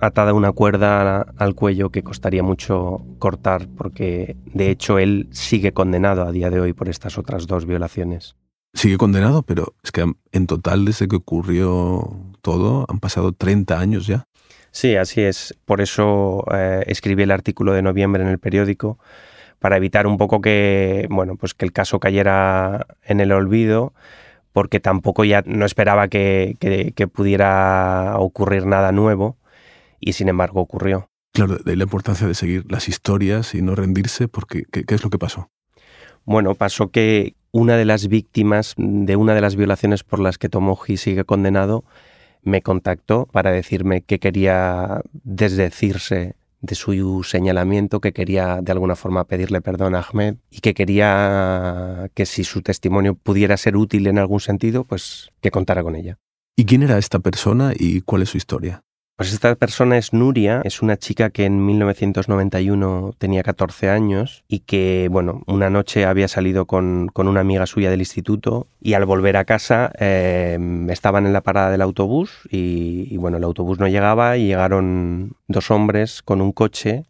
atada 0.00 0.32
una 0.32 0.52
cuerda 0.52 1.22
al 1.36 1.54
cuello 1.54 1.90
que 1.90 2.02
costaría 2.02 2.42
mucho 2.42 3.04
cortar 3.18 3.68
porque 3.76 4.36
de 4.52 4.70
hecho 4.70 4.98
él 4.98 5.28
sigue 5.30 5.72
condenado 5.72 6.22
a 6.22 6.32
día 6.32 6.50
de 6.50 6.60
hoy 6.60 6.72
por 6.72 6.88
estas 6.88 7.18
otras 7.18 7.46
dos 7.46 7.66
violaciones. 7.66 8.36
Sigue 8.74 8.98
condenado, 8.98 9.42
pero 9.42 9.74
es 9.82 9.92
que 9.92 10.04
en 10.32 10.46
total 10.46 10.84
desde 10.84 11.08
que 11.08 11.16
ocurrió 11.16 12.10
todo 12.42 12.84
han 12.88 13.00
pasado 13.00 13.32
30 13.32 13.78
años 13.78 14.06
ya. 14.06 14.26
Sí, 14.70 14.96
así 14.96 15.22
es. 15.22 15.56
Por 15.64 15.80
eso 15.80 16.44
eh, 16.52 16.84
escribí 16.86 17.22
el 17.22 17.30
artículo 17.30 17.72
de 17.72 17.80
noviembre 17.80 18.22
en 18.22 18.28
el 18.28 18.38
periódico 18.38 18.98
para 19.58 19.78
evitar 19.78 20.06
un 20.06 20.18
poco 20.18 20.42
que, 20.42 21.06
bueno, 21.08 21.36
pues 21.36 21.54
que 21.54 21.64
el 21.64 21.72
caso 21.72 21.98
cayera 21.98 22.86
en 23.02 23.20
el 23.20 23.32
olvido 23.32 23.94
porque 24.56 24.80
tampoco 24.80 25.22
ya 25.24 25.42
no 25.44 25.66
esperaba 25.66 26.08
que, 26.08 26.56
pudiera 27.12 28.14
ocurrir 28.18 28.64
nada 28.64 28.90
nuevo 28.90 29.36
y 30.06 30.12
sin 30.12 30.28
embargo 30.28 30.60
ocurrió. 30.60 31.10
Claro, 31.34 31.58
de 31.58 31.72
ahí 31.72 31.76
la 31.76 31.84
importancia 31.84 32.26
de 32.26 32.34
seguir 32.34 32.64
las 32.70 32.88
historias 32.88 33.54
y 33.54 33.60
no 33.60 33.74
rendirse, 33.74 34.28
porque 34.28 34.62
¿qué, 34.70 34.84
¿qué, 34.84 34.94
es 34.94 35.04
lo 35.04 35.10
que 35.10 35.18
pasó? 35.18 35.50
Bueno, 36.24 36.54
pasó 36.54 36.90
que 36.90 37.34
una 37.50 37.76
de 37.76 37.84
las 37.84 38.08
víctimas 38.08 38.74
de 38.78 39.16
una 39.16 39.34
de 39.34 39.40
las 39.40 39.56
violaciones 39.56 40.04
por 40.04 40.20
las 40.20 40.38
que 40.38 40.48
Tomoji 40.48 40.96
sigue 40.96 41.24
condenado 41.24 41.84
me 42.42 42.62
contactó 42.62 43.26
para 43.26 43.50
decirme 43.50 44.02
que 44.02 44.20
quería 44.20 45.02
desdecirse 45.12 46.36
de 46.60 46.74
su 46.74 47.22
señalamiento, 47.24 48.00
que 48.00 48.12
quería 48.12 48.60
de 48.62 48.72
alguna 48.72 48.94
forma 48.94 49.24
pedirle 49.24 49.60
perdón 49.60 49.94
a 49.94 50.00
Ahmed 50.00 50.36
y 50.50 50.60
que 50.60 50.72
quería 50.72 52.10
que 52.14 52.26
si 52.26 52.44
su 52.44 52.62
testimonio 52.62 53.14
pudiera 53.14 53.56
ser 53.56 53.76
útil 53.76 54.06
en 54.06 54.18
algún 54.18 54.40
sentido, 54.40 54.84
pues 54.84 55.32
que 55.40 55.50
contara 55.50 55.82
con 55.82 55.96
ella. 55.96 56.18
¿Y 56.56 56.64
quién 56.64 56.82
era 56.82 56.96
esta 56.96 57.18
persona 57.18 57.72
y 57.76 58.00
cuál 58.00 58.22
es 58.22 58.30
su 58.30 58.36
historia? 58.36 58.82
Pues 59.16 59.32
esta 59.32 59.54
persona 59.54 59.96
es 59.96 60.12
Nuria, 60.12 60.60
es 60.64 60.82
una 60.82 60.98
chica 60.98 61.30
que 61.30 61.46
en 61.46 61.64
1991 61.64 63.14
tenía 63.16 63.42
14 63.42 63.88
años 63.88 64.44
y 64.46 64.58
que, 64.58 65.08
bueno, 65.10 65.42
una 65.46 65.70
noche 65.70 66.04
había 66.04 66.28
salido 66.28 66.66
con, 66.66 67.10
una 67.14 67.40
amiga 67.40 67.64
suya 67.64 67.88
del 67.88 68.00
instituto 68.00 68.68
y 68.78 68.92
al 68.92 69.06
volver 69.06 69.38
a 69.38 69.46
casa 69.46 69.90
eh, 69.98 70.58
estaban 70.90 71.24
en 71.24 71.32
la 71.32 71.40
parada 71.40 71.70
del 71.70 71.80
autobús 71.80 72.46
y, 72.50 73.16
bueno, 73.16 73.38
el 73.38 73.44
autobús 73.44 73.78
no 73.78 73.88
llegaba 73.88 74.36
y 74.36 74.48
llegaron 74.48 75.34
dos 75.48 75.70
hombres 75.70 76.20
con 76.20 76.42
un 76.42 76.52
coche 76.52 77.06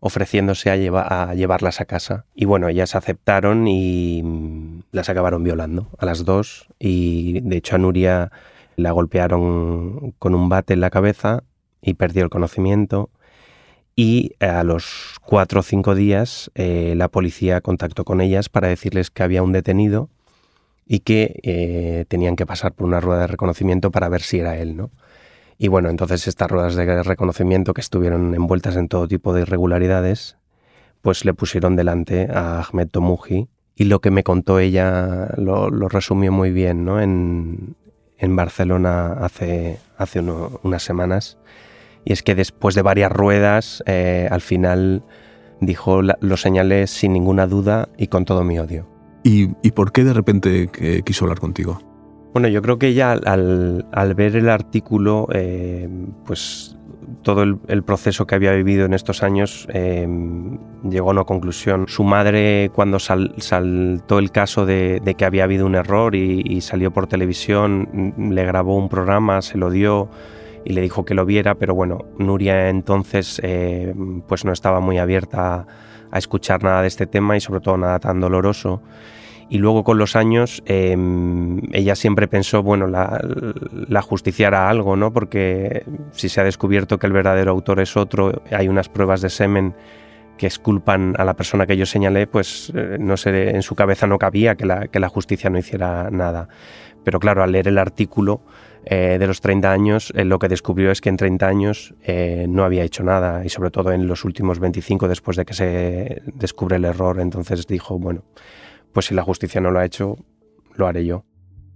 ofreciéndose 0.00 0.70
a, 0.70 1.28
a 1.30 1.34
llevarlas 1.34 1.80
a 1.80 1.84
casa. 1.84 2.24
Y 2.34 2.46
bueno, 2.46 2.66
ellas 2.68 2.96
aceptaron 2.96 3.68
y 3.68 4.82
las 4.90 5.08
acabaron 5.08 5.44
violando 5.44 5.88
a 5.98 6.04
las 6.04 6.24
dos 6.24 6.66
y 6.80 7.40
de 7.42 7.58
hecho 7.58 7.76
a 7.76 7.78
Nuria 7.78 8.32
la 8.76 8.92
golpearon 8.92 10.14
con 10.18 10.34
un 10.34 10.48
bate 10.48 10.74
en 10.74 10.80
la 10.80 10.90
cabeza 10.90 11.44
y 11.80 11.94
perdió 11.94 12.24
el 12.24 12.30
conocimiento. 12.30 13.10
Y 13.96 14.32
a 14.40 14.64
los 14.64 15.16
cuatro 15.24 15.60
o 15.60 15.62
cinco 15.62 15.94
días 15.94 16.50
eh, 16.54 16.94
la 16.96 17.08
policía 17.08 17.60
contactó 17.60 18.04
con 18.04 18.20
ellas 18.20 18.48
para 18.48 18.68
decirles 18.68 19.10
que 19.10 19.22
había 19.22 19.42
un 19.42 19.52
detenido 19.52 20.08
y 20.86 21.00
que 21.00 21.40
eh, 21.42 22.04
tenían 22.08 22.34
que 22.34 22.44
pasar 22.44 22.72
por 22.72 22.86
una 22.86 23.00
rueda 23.00 23.20
de 23.20 23.26
reconocimiento 23.28 23.90
para 23.90 24.08
ver 24.08 24.22
si 24.22 24.40
era 24.40 24.58
él, 24.58 24.76
¿no? 24.76 24.90
Y 25.56 25.68
bueno, 25.68 25.88
entonces 25.88 26.26
estas 26.26 26.50
ruedas 26.50 26.74
de 26.74 27.02
reconocimiento 27.04 27.74
que 27.74 27.80
estuvieron 27.80 28.34
envueltas 28.34 28.74
en 28.74 28.88
todo 28.88 29.06
tipo 29.06 29.32
de 29.32 29.42
irregularidades, 29.42 30.36
pues 31.00 31.24
le 31.24 31.32
pusieron 31.32 31.76
delante 31.76 32.28
a 32.32 32.60
Ahmed 32.60 32.88
Tomuji 32.88 33.48
y 33.76 33.84
lo 33.84 34.00
que 34.00 34.10
me 34.10 34.24
contó 34.24 34.58
ella 34.58 35.28
lo, 35.36 35.70
lo 35.70 35.88
resumió 35.88 36.32
muy 36.32 36.50
bien, 36.50 36.84
¿no? 36.84 37.00
En, 37.00 37.76
en 38.18 38.36
Barcelona 38.36 39.12
hace, 39.12 39.78
hace 39.96 40.20
unas 40.20 40.82
semanas. 40.82 41.38
Y 42.04 42.12
es 42.12 42.22
que 42.22 42.34
después 42.34 42.74
de 42.74 42.82
varias 42.82 43.10
ruedas, 43.10 43.82
eh, 43.86 44.28
al 44.30 44.40
final 44.40 45.02
dijo, 45.60 46.02
lo 46.02 46.36
señalé 46.36 46.86
sin 46.86 47.12
ninguna 47.12 47.46
duda 47.46 47.88
y 47.96 48.08
con 48.08 48.24
todo 48.24 48.44
mi 48.44 48.58
odio. 48.58 48.86
¿Y, 49.22 49.46
por 49.70 49.92
qué 49.92 50.04
de 50.04 50.12
repente 50.12 50.70
eh, 50.78 51.02
quiso 51.02 51.24
hablar 51.24 51.40
contigo? 51.40 51.93
Bueno, 52.34 52.48
yo 52.48 52.62
creo 52.62 52.80
que 52.80 52.88
ella 52.88 53.12
al, 53.12 54.14
ver 54.16 54.34
el 54.34 54.48
artículo, 54.48 55.28
eh, 55.32 55.88
pues 56.26 56.76
todo 57.22 57.44
el, 57.44 57.82
proceso 57.84 58.26
que 58.26 58.34
había 58.34 58.50
vivido 58.50 58.84
en 58.86 58.92
estos 58.92 59.22
años 59.22 59.68
eh, 59.72 60.04
llegó 60.82 61.10
a 61.10 61.12
una 61.12 61.22
conclusión. 61.22 61.86
Su 61.86 62.02
madre, 62.02 62.72
cuando 62.74 62.98
saltó 62.98 64.18
el 64.18 64.32
caso 64.32 64.66
de, 64.66 65.14
que 65.16 65.24
había 65.24 65.44
habido 65.44 65.64
un 65.64 65.76
error 65.76 66.16
y, 66.16 66.60
salió 66.60 66.92
por 66.92 67.06
televisión, 67.06 68.12
le 68.18 68.44
grabó 68.44 68.76
un 68.78 68.88
programa, 68.88 69.40
se 69.40 69.56
lo 69.56 69.70
dio 69.70 70.08
y 70.64 70.72
le 70.72 70.80
dijo 70.80 71.04
que 71.04 71.14
lo 71.14 71.24
viera, 71.24 71.54
pero 71.54 71.76
bueno, 71.76 71.98
Nuria 72.18 72.68
entonces 72.68 73.40
eh, 73.44 73.94
pues 74.26 74.44
no 74.44 74.50
estaba 74.50 74.80
muy 74.80 74.98
abierta 74.98 75.68
a 76.10 76.18
escuchar 76.18 76.64
nada 76.64 76.82
de 76.82 76.88
este 76.88 77.06
tema 77.06 77.36
y 77.36 77.40
sobre 77.40 77.60
todo 77.60 77.76
nada 77.76 78.00
tan 78.00 78.18
doloroso. 78.18 78.82
Y 79.48 79.58
luego 79.58 79.84
con 79.84 79.98
los 79.98 80.16
años 80.16 80.62
em, 80.66 81.60
ella 81.72 81.94
siempre 81.94 82.28
pensó, 82.28 82.62
bueno, 82.62 82.86
la, 82.86 83.20
la, 83.88 84.02
justicia 84.02 84.48
hará 84.48 84.70
algo, 84.70 84.96
¿no? 84.96 85.12
Porque 85.12 85.84
si 86.12 86.28
se 86.28 86.40
ha 86.40 86.44
descubierto 86.44 86.98
que 86.98 87.06
el 87.06 87.12
verdadero 87.12 87.50
autor 87.50 87.80
es 87.80 87.96
otro, 87.96 88.42
hay 88.50 88.68
unas 88.68 88.88
pruebas 88.88 89.20
de 89.20 89.30
semen 89.30 89.74
que 90.36 90.46
esculpan 90.46 91.14
a 91.18 91.24
la 91.24 91.34
persona 91.34 91.66
que 91.66 91.76
yo 91.76 91.86
señalé, 91.86 92.26
pues 92.26 92.72
eh, 92.74 92.96
no 92.98 93.16
sé, 93.16 93.50
en 93.50 93.62
su 93.62 93.74
cabeza 93.74 94.06
no 94.06 94.18
cabía 94.18 94.56
que 94.56 94.66
la, 94.66 94.88
que 94.88 95.00
la 95.00 95.08
justicia 95.08 95.50
no 95.50 95.58
hiciera 95.58 96.10
nada. 96.10 96.48
Pero 97.04 97.20
claro, 97.20 97.42
al 97.42 97.52
leer 97.52 97.68
el 97.68 97.78
artículo 97.78 98.40
eh, 98.86 99.16
de 99.18 99.26
los 99.26 99.40
30 99.40 99.70
años, 99.70 100.12
eh, 100.16 100.24
lo 100.24 100.38
que 100.38 100.48
descubrió 100.48 100.90
es 100.90 101.00
que 101.00 101.10
en 101.10 101.16
30 101.16 101.46
años 101.46 101.94
no 102.48 102.64
había 102.64 102.82
hecho 102.82 103.02
nada 103.02 103.44
y 103.44 103.48
sobre 103.48 103.70
todo 103.70 103.92
en 103.92 104.06
los 104.06 104.24
últimos 104.24 104.58
25 104.58 105.08
después 105.08 105.36
de 105.36 105.44
que 105.44 105.54
se 105.54 106.22
descubre 106.34 106.76
el 106.76 106.84
error, 106.84 107.20
entonces 107.20 107.66
dijo, 107.66 107.98
bueno, 107.98 108.22
pues 108.94 109.06
si 109.06 109.14
la 109.14 109.22
justicia 109.22 109.60
no 109.60 109.70
lo 109.70 109.80
ha 109.80 109.84
hecho, 109.84 110.16
lo 110.76 110.86
haré 110.86 111.04
yo. 111.04 111.24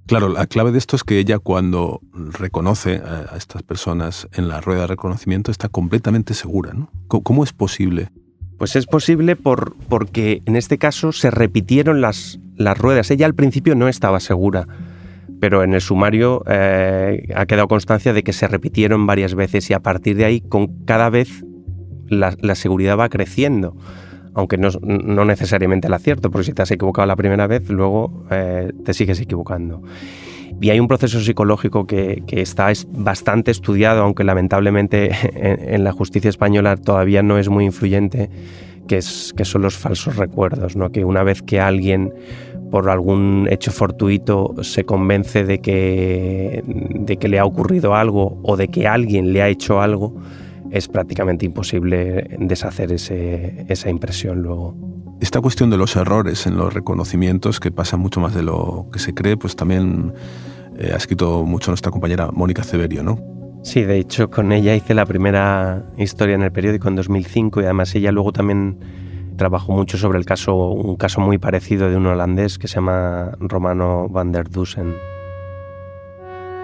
Claro, 0.06 0.30
la 0.30 0.46
clave 0.46 0.72
de 0.72 0.78
esto 0.78 0.96
es 0.96 1.04
que 1.04 1.18
ella 1.18 1.38
cuando 1.38 2.00
reconoce 2.14 3.02
a 3.04 3.37
estas 3.37 3.62
personas 3.62 4.26
en 4.32 4.48
la 4.48 4.62
rueda 4.62 4.82
de 4.82 4.87
reconocimiento 4.87 5.50
está 5.50 5.68
completamente 5.68 6.32
segura. 6.32 6.72
¿no? 6.72 6.90
¿Cómo 7.08 7.44
es 7.44 7.52
posible? 7.52 8.08
Pues 8.56 8.75
es 8.75 8.87
posible 8.87 9.37
por, 9.37 9.76
porque 9.90 10.40
en 10.46 10.56
este 10.56 10.78
caso 10.78 11.12
se 11.12 11.30
repitieron 11.30 12.00
las, 12.00 12.40
las 12.56 12.78
ruedas. 12.78 13.10
Ella 13.10 13.26
al 13.26 13.34
principio 13.34 13.75
no 13.75 13.87
estaba 13.87 14.18
segura, 14.18 14.66
pero 15.40 15.62
en 15.62 15.75
el 15.75 15.82
sumario 15.82 16.42
eh, 16.46 17.28
ha 17.37 17.44
quedado 17.44 17.68
constancia 17.68 18.14
de 18.14 18.22
que 18.22 18.32
se 18.32 18.48
repitieron 18.48 19.06
varias 19.06 19.34
veces 19.34 19.68
y 19.68 19.75
a 19.75 19.80
partir 19.80 20.16
de 20.16 20.25
ahí 20.25 20.40
con 20.40 20.84
cada 20.87 21.10
vez 21.10 21.44
la, 22.06 22.34
la 22.40 22.54
seguridad 22.54 22.98
va 22.98 23.10
creciendo 23.10 23.76
aunque 24.38 24.57
no, 24.57 25.25
necesariamente 25.25 25.88
el 25.88 25.95
acierto, 25.95 26.30
porque 26.30 26.45
si 26.45 26.52
te 26.52 26.62
has 26.62 26.71
equivocado 26.71 27.07
la 27.07 27.16
primera 27.16 27.49
vez, 27.49 27.68
luego 27.71 28.25
eh, 28.30 28.71
te 28.85 28.95
sigues 28.95 29.21
equivocando. 29.21 29.83
Y 30.61 30.71
hay 30.71 30.78
un 30.78 30.87
proceso 30.87 31.18
psicológico 31.18 31.88
que, 31.88 32.23
está 32.30 32.68
bastante 32.90 33.50
estudiado, 33.50 34.04
aunque 34.04 34.23
lamentablemente 34.23 35.11
en, 35.75 35.83
la 35.83 35.90
justicia 35.90 36.28
española 36.28 36.76
todavía 36.76 37.21
no 37.25 37.37
es 37.37 37.49
muy 37.49 37.64
influyente, 37.64 38.30
que, 38.87 39.02
son 39.02 39.62
los 39.62 39.76
falsos 39.76 40.14
recuerdos, 40.14 40.76
¿no? 40.76 40.90
que 40.92 41.04
una 41.04 41.25
vez 41.25 41.42
que 41.42 41.59
alguien 41.59 42.14
por 42.71 42.88
algún 42.90 43.49
hecho 43.50 43.73
fortuito 43.73 44.54
se 44.62 44.85
convence 44.85 45.42
de 45.42 45.59
que 45.59 46.62
le 47.28 47.38
ha 47.40 47.45
ocurrido 47.45 47.97
algo 47.97 48.38
o 48.45 48.57
de 48.57 48.68
que 48.68 48.87
alguien 48.87 49.33
le 49.33 49.42
ha 49.42 49.49
hecho 49.49 49.80
algo, 49.80 50.14
es 50.70 50.88
prácticamente 50.88 51.46
imposible 51.46 52.37
deshacer 52.38 52.92
esa 52.92 53.90
impresión 53.90 54.42
luego. 54.42 54.75
Esta 55.20 55.40
cuestión 55.40 55.70
de 55.70 55.76
los 55.76 55.96
errores 55.96 56.46
en 56.46 56.56
los 56.56 56.72
reconocimientos, 56.72 57.58
que 57.58 57.72
pasa 57.72 57.96
mucho 57.96 58.20
más 58.20 58.34
de 58.34 58.42
lo 58.42 58.87
que 58.92 58.98
se 59.00 59.14
cree, 59.14 59.37
pues 59.37 59.56
también 59.56 60.12
eh, 60.78 60.90
ha 60.92 60.96
escrito 60.96 61.44
mucho 61.44 61.72
nuestra 61.72 61.90
compañera 61.90 62.30
Mónica 62.32 62.62
Severio, 62.62 63.02
¿no? 63.02 63.18
Sí, 63.64 63.82
de 63.82 63.98
hecho 63.98 64.30
con 64.30 64.52
ella 64.52 64.76
hice 64.76 64.94
la 64.94 65.04
primera 65.04 65.84
historia 65.96 66.37
en 66.37 66.42
el 66.42 66.52
periódico 66.52 66.87
en 66.87 66.94
2005 66.94 67.60
y 67.60 67.64
además 67.64 67.92
ella 67.96 68.12
luego 68.12 68.32
también 68.32 68.78
trabajó 69.37 69.72
mucho 69.72 69.98
sobre 69.98 70.18
el 70.18 70.25
caso, 70.25 70.70
un 70.70 70.96
caso 70.96 71.20
muy 71.20 71.38
parecido 71.38 71.90
de 71.90 71.96
un 71.96 72.06
holandés 72.06 72.58
que 72.58 72.68
se 72.68 72.76
llama 72.76 73.32
Romano 73.40 74.08
van 74.08 74.30
der 74.30 74.48
Dusen. 74.48 74.94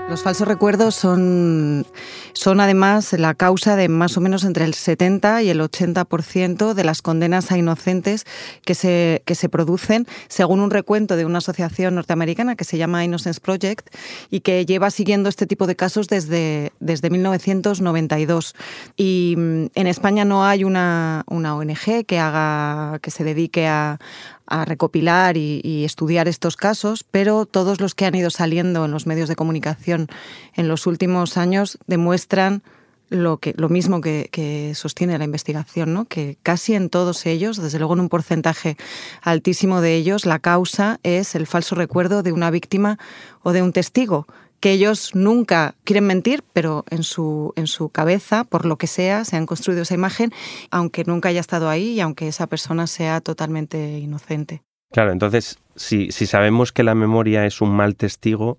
Los 0.08 0.23
falsos 0.23 0.46
recuerdos 0.46 0.94
son, 0.94 1.87
son 2.34 2.61
además 2.61 3.14
la 3.14 3.34
causa 3.34 3.75
de 3.75 3.88
más 3.88 4.16
o 4.16 4.20
menos 4.20 4.44
entre 4.44 4.64
el 4.66 4.75
70 4.75 5.42
y 5.42 5.49
el 5.49 5.61
80% 5.61 6.75
de 6.75 6.84
las 6.84 7.00
condenas 7.00 7.50
a 7.50 7.58
inocentes 7.58 8.26
que 8.64 8.75
se, 8.75 9.23
que 9.25 9.34
se 9.34 9.49
producen, 9.49 10.06
según 10.28 10.61
un 10.61 10.70
recuento 10.70 11.16
de 11.16 11.25
una 11.25 11.38
asociación 11.38 11.94
norteamericana 11.94 12.54
que 12.54 12.64
se 12.64 12.76
llama 12.76 13.02
Innocence 13.02 13.40
Project 13.40 13.88
y 14.30 14.40
que 14.40 14.66
lleva 14.66 14.90
siguiendo 14.90 15.30
este 15.30 15.46
tipo 15.46 15.66
de 15.66 15.75
casos 15.75 16.06
desde, 16.06 16.73
desde 16.80 17.08
1992. 17.08 18.54
Y 18.96 19.34
mm, 19.38 19.66
en 19.75 19.87
España 19.87 20.26
no 20.26 20.44
hay 20.44 20.64
una, 20.64 21.25
una 21.28 21.56
ONG 21.56 22.04
que, 22.06 22.18
haga, 22.18 22.99
que 23.00 23.11
se 23.11 23.25
dedique 23.25 23.66
a, 23.66 23.99
a 24.46 24.64
recopilar 24.64 25.36
y, 25.36 25.84
estudiar 25.84 26.28
estos 26.28 26.56
casos, 26.56 27.04
pero 27.04 27.46
todos 27.46 27.80
los 27.80 27.94
que 27.94 28.06
han 28.06 28.14
ido 28.14 28.30
saliendo 28.30 28.84
en 28.84 28.90
los 28.90 29.06
medios 29.06 29.28
de 29.28 29.36
comunicación 29.36 30.08
en 30.54 30.68
los 30.68 30.86
últimos 30.86 31.36
años 31.36 31.78
demuestran 31.86 32.62
lo, 33.10 33.38
que, 33.38 33.54
lo 33.56 33.68
mismo 33.68 34.00
que, 34.00 34.72
sostiene 34.74 35.18
la 35.18 35.24
investigación, 35.24 35.92
¿no? 35.92 36.06
que 36.06 36.36
casi 36.42 36.74
en 36.74 36.90
todos 36.90 37.26
ellos, 37.26 37.60
desde 37.60 37.78
luego 37.78 37.94
en 37.94 38.00
un 38.00 38.08
porcentaje 38.08 38.76
altísimo 39.22 39.80
de 39.80 39.94
ellos, 39.94 40.26
la 40.26 40.38
causa 40.38 41.00
es 41.02 41.34
el 41.34 41.46
falso 41.46 41.74
recuerdo 41.74 42.22
de 42.22 42.32
una 42.32 42.50
víctima 42.50 42.98
o 43.42 43.52
de 43.52 43.62
un 43.62 43.72
testigo 43.72 44.26
que 44.64 44.73
ellos 44.73 45.14
nunca 45.14 45.75
quieren 45.85 46.06
mentir, 46.06 46.42
pero 46.54 46.87
en 46.88 47.02
su, 47.02 47.52
en 47.54 47.66
su 47.66 47.90
cabeza, 47.90 48.44
por 48.44 48.64
lo 48.64 48.78
que 48.78 48.87
sea, 48.87 49.26
se 49.26 49.37
han 49.37 49.44
construido 49.44 49.83
esa 49.83 49.92
imagen, 49.92 50.33
aunque 50.71 51.04
nunca 51.04 51.28
haya 51.28 51.40
estado 51.40 51.68
ahí 51.68 51.90
y 51.90 52.00
aunque 52.00 52.28
esa 52.28 52.47
persona 52.47 52.87
sea 52.87 53.21
totalmente 53.21 53.99
inocente. 53.99 54.62
Claro, 54.90 55.12
entonces, 55.12 55.59
si, 55.76 56.11
si 56.12 56.25
sabemos 56.25 56.73
que 56.73 56.83
la 56.83 56.94
memoria 56.94 57.44
es 57.44 57.61
un 57.61 57.76
mal 57.76 57.94
testigo, 57.94 58.56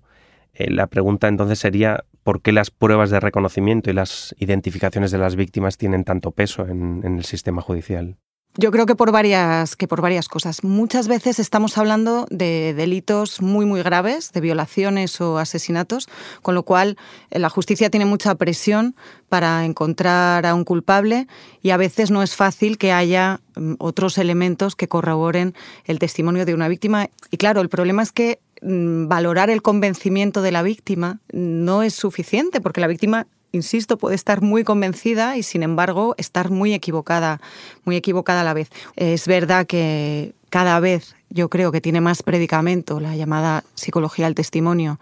eh, 0.54 0.70
la 0.70 0.86
pregunta 0.86 1.26
entonces 1.26 1.58
sería 1.58 2.04
por 2.22 2.40
qué 2.40 2.52
las 2.52 2.70
pruebas 2.70 3.10
de 3.10 3.18
reconocimiento 3.18 3.90
y 3.90 3.94
las 3.94 4.32
identificaciones 4.38 5.10
de 5.10 5.18
las 5.18 5.34
víctimas 5.34 5.76
tienen 5.76 6.04
tanto 6.04 6.30
peso 6.30 6.68
en, 6.68 7.02
el 7.02 7.24
sistema 7.24 7.62
judicial. 7.62 8.16
Yo 8.58 8.70
creo 8.70 8.86
que 8.86 8.94
por 8.94 9.12
varias 9.12 9.76
que 9.76 9.86
por 9.86 10.00
varias 10.00 10.28
cosas. 10.28 10.64
Muchas 10.64 11.08
veces 11.08 11.38
estamos 11.38 11.76
hablando 11.76 12.26
de 12.30 12.72
delitos 12.74 13.42
muy 13.42 13.66
muy 13.66 13.82
graves, 13.82 14.32
de 14.32 14.40
violaciones 14.40 15.20
o 15.20 15.38
asesinatos, 15.38 16.08
con 16.40 16.54
lo 16.54 16.62
cual 16.62 16.96
eh, 17.30 17.38
la 17.38 17.50
justicia 17.50 17.90
tiene 17.90 18.06
mucha 18.06 18.34
presión 18.36 18.96
para 19.28 19.66
encontrar 19.66 20.46
a 20.46 20.54
un 20.54 20.64
culpable 20.64 21.26
y 21.60 21.70
a 21.70 21.76
veces 21.76 22.10
no 22.10 22.22
es 22.22 22.34
fácil 22.34 22.78
que 22.78 22.92
haya 22.92 23.40
mm, 23.56 23.74
otros 23.78 24.16
elementos 24.16 24.74
que 24.74 24.88
corroboren 24.88 25.54
el 25.84 25.98
testimonio 25.98 26.46
de 26.46 26.54
una 26.54 26.68
víctima. 26.68 27.10
Y 27.30 27.36
claro, 27.36 27.60
el 27.60 27.68
problema 27.68 28.02
es 28.02 28.12
que 28.12 28.40
Mm, 28.62 29.08
valorar 29.08 29.50
el 29.50 29.60
convencimiento 29.60 30.40
de 30.40 30.50
la 30.50 30.62
víctima 30.62 31.20
no 31.30 31.82
es 31.82 31.94
suficiente, 31.94 32.60
porque 32.60 32.80
la 32.80 32.86
víctima, 32.86 33.26
insisto, 33.56 33.98
puede 33.98 34.14
estar 34.14 34.42
muy 34.42 34.62
convencida 34.62 35.36
y 35.36 35.42
sin 35.42 35.62
embargo 35.62 36.14
estar 36.18 36.50
muy 36.50 36.72
equivocada, 36.74 37.40
muy 37.84 37.96
equivocada 37.96 38.42
a 38.42 38.44
la 38.44 38.54
vez. 38.54 38.70
Es 38.94 39.26
verdad 39.26 39.66
que 39.66 40.34
cada 40.50 40.78
vez 40.78 41.16
yo 41.28 41.48
creo 41.48 41.72
que 41.72 41.80
tiene 41.80 42.00
más 42.00 42.22
predicamento 42.22 43.00
la 43.00 43.16
llamada 43.16 43.64
psicología 43.74 44.26
del 44.26 44.34
testimonio 44.34 45.00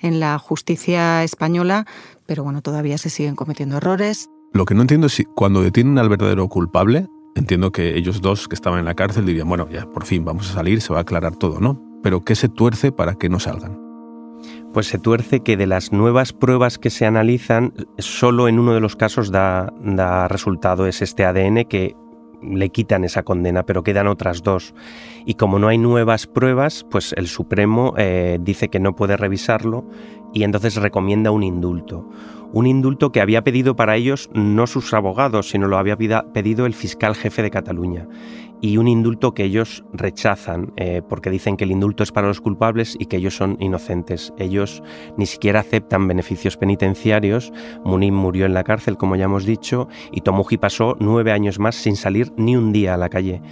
en 0.00 0.20
la 0.20 0.38
justicia 0.38 1.22
española, 1.22 1.86
pero 2.24 2.42
bueno, 2.42 2.62
todavía 2.62 2.96
se 2.96 3.10
siguen 3.10 3.36
cometiendo 3.36 3.76
errores. 3.76 4.30
Lo 4.52 4.64
que 4.64 4.74
no 4.74 4.80
entiendo 4.80 5.08
es 5.08 5.12
si 5.12 5.24
cuando 5.24 5.62
detienen 5.62 5.98
al 5.98 6.08
verdadero 6.08 6.48
culpable, 6.48 7.06
entiendo 7.34 7.72
que 7.72 7.98
ellos 7.98 8.22
dos 8.22 8.48
que 8.48 8.54
estaban 8.54 8.78
en 8.78 8.86
la 8.86 8.94
cárcel 8.94 9.26
dirían, 9.26 9.48
bueno, 9.48 9.68
ya 9.70 9.84
por 9.84 10.06
fin 10.06 10.24
vamos 10.24 10.50
a 10.50 10.54
salir, 10.54 10.80
se 10.80 10.94
va 10.94 11.00
a 11.00 11.02
aclarar 11.02 11.36
todo, 11.36 11.60
¿no? 11.60 11.86
pero 12.06 12.20
¿qué 12.20 12.36
se 12.36 12.48
tuerce 12.48 12.92
para 12.92 13.16
que 13.16 13.28
no 13.28 13.40
salgan? 13.40 13.85
Pues 14.76 14.88
se 14.88 14.98
tuerce 14.98 15.40
que 15.40 15.56
de 15.56 15.66
las 15.66 15.90
nuevas 15.90 16.34
pruebas 16.34 16.76
que 16.76 16.90
se 16.90 17.06
analizan, 17.06 17.72
solo 17.96 18.46
en 18.46 18.58
uno 18.58 18.74
de 18.74 18.80
los 18.80 18.94
casos 18.94 19.32
da, 19.32 19.72
resultado 20.28 20.86
es 20.86 21.00
este 21.00 21.24
ADN 21.24 21.64
que 21.64 21.96
le 22.42 22.68
quitan 22.68 23.02
esa 23.02 23.22
condena, 23.22 23.62
pero 23.62 23.82
quedan 23.82 24.06
otras 24.06 24.42
dos. 24.42 24.74
Y 25.24 25.32
como 25.32 25.58
no 25.58 25.68
hay 25.68 25.78
nuevas 25.78 26.26
pruebas, 26.26 26.84
pues 26.90 27.14
el 27.16 27.26
Supremo 27.26 27.94
eh, 27.96 28.36
dice 28.42 28.68
que 28.68 28.78
no 28.78 28.94
puede 28.94 29.16
revisarlo 29.16 29.88
y 30.34 30.42
entonces 30.42 30.76
recomienda 30.76 31.30
un 31.30 31.42
indulto. 31.42 32.06
Un 32.52 32.66
indulto 32.66 33.12
que 33.12 33.22
había 33.22 33.42
pedido 33.42 33.76
para 33.76 33.96
ellos 33.96 34.28
no 34.34 34.66
sus 34.66 34.92
abogados, 34.92 35.48
sino 35.48 35.68
lo 35.68 35.78
había 35.78 35.96
pedido 35.96 36.66
el 36.66 36.74
fiscal 36.74 37.14
jefe 37.14 37.40
de 37.40 37.50
Cataluña 37.50 38.06
y 38.60 38.78
un 38.78 38.88
indulto 38.88 39.34
que 39.34 39.44
ellos 39.44 39.84
rechazan 39.92 40.72
eh, 40.76 41.02
porque 41.08 41.30
dicen 41.30 41.56
que 41.56 41.64
el 41.64 41.70
indulto 41.70 42.02
es 42.02 42.12
para 42.12 42.28
los 42.28 42.40
culpables 42.40 42.96
y 42.98 43.06
que 43.06 43.16
ellos 43.16 43.36
son 43.36 43.56
inocentes. 43.60 44.32
Ellos 44.38 44.82
ni 45.16 45.26
siquiera 45.26 45.60
aceptan 45.60 46.08
beneficios 46.08 46.56
penitenciarios. 46.56 47.52
Munim 47.84 48.14
murió 48.14 48.46
en 48.46 48.54
la 48.54 48.64
cárcel, 48.64 48.96
como 48.96 49.16
ya 49.16 49.24
hemos 49.24 49.44
dicho, 49.44 49.88
y 50.12 50.22
Tomuji 50.22 50.56
pasó 50.56 50.96
nueve 51.00 51.32
años 51.32 51.58
más 51.58 51.76
sin 51.76 51.96
salir 51.96 52.32
ni 52.36 52.56
un 52.56 52.72
día 52.72 52.94
a 52.94 52.98
la 52.98 53.08
calle. 53.08 53.42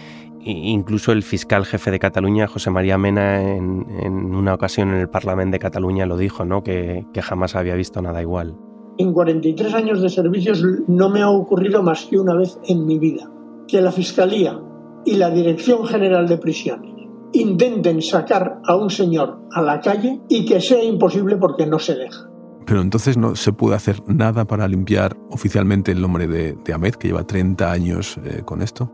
incluso 0.47 1.13
el 1.13 1.23
fiscal 1.23 1.65
jefe 1.65 1.91
de 1.91 1.99
Cataluña, 1.99 2.47
José 2.47 2.71
María 2.71 2.99
Mena, 2.99 3.41
en, 3.41 4.35
una 4.35 4.53
ocasión 4.53 4.91
en 4.91 4.97
el 4.97 5.09
Parlamento 5.09 5.55
de 5.55 5.59
Cataluña 5.59 6.05
lo 6.05 6.19
dijo, 6.19 6.45
¿no? 6.45 6.63
que, 6.63 7.07
que 7.15 7.23
jamás 7.23 7.57
había 7.57 7.75
visto 7.75 8.03
nada 8.03 8.21
igual. 8.21 8.55
En 8.99 9.15
43 9.15 9.73
años 9.73 10.03
de 10.03 10.11
servicios 10.11 10.63
no 10.87 11.09
me 11.09 11.23
ha 11.23 11.31
ocurrido 11.31 11.83
más 11.83 12.05
que 12.05 12.19
una 12.19 12.35
vez 12.35 12.59
en 12.69 12.85
mi 12.85 12.99
vida 12.99 13.31
que 13.67 13.81
la 13.81 13.91
Fiscalía 13.91 14.61
y 15.05 15.17
la 15.17 15.31
Dirección 15.31 15.87
General 15.87 16.27
de 16.29 16.39
Prisiones 16.39 16.95
intenten 17.33 18.01
sacar 18.01 18.61
a 18.65 18.77
un 18.77 18.91
señor 18.91 19.41
a 19.53 19.61
la 19.61 19.81
calle 19.81 20.21
y 20.29 20.45
que 20.45 20.61
sea 20.61 20.83
imposible 20.83 21.37
porque 21.37 21.67
no 21.67 21.79
se 21.79 21.97
deja. 21.97 22.29
Pero 22.65 22.81
entonces 22.81 23.17
no 23.19 23.37
se 23.37 23.53
puede 23.53 23.77
hacer 23.77 24.01
nada 24.07 24.47
para 24.47 24.67
limpiar 24.69 25.17
oficialmente 25.31 25.93
el 25.93 26.01
nombre 26.01 26.27
de, 26.27 26.57
Ahmed, 26.73 26.95
que 26.95 27.09
lleva 27.09 27.27
30 27.27 27.71
años 27.71 28.19
eh, 28.25 28.43
con 28.45 28.63
esto. 28.63 28.91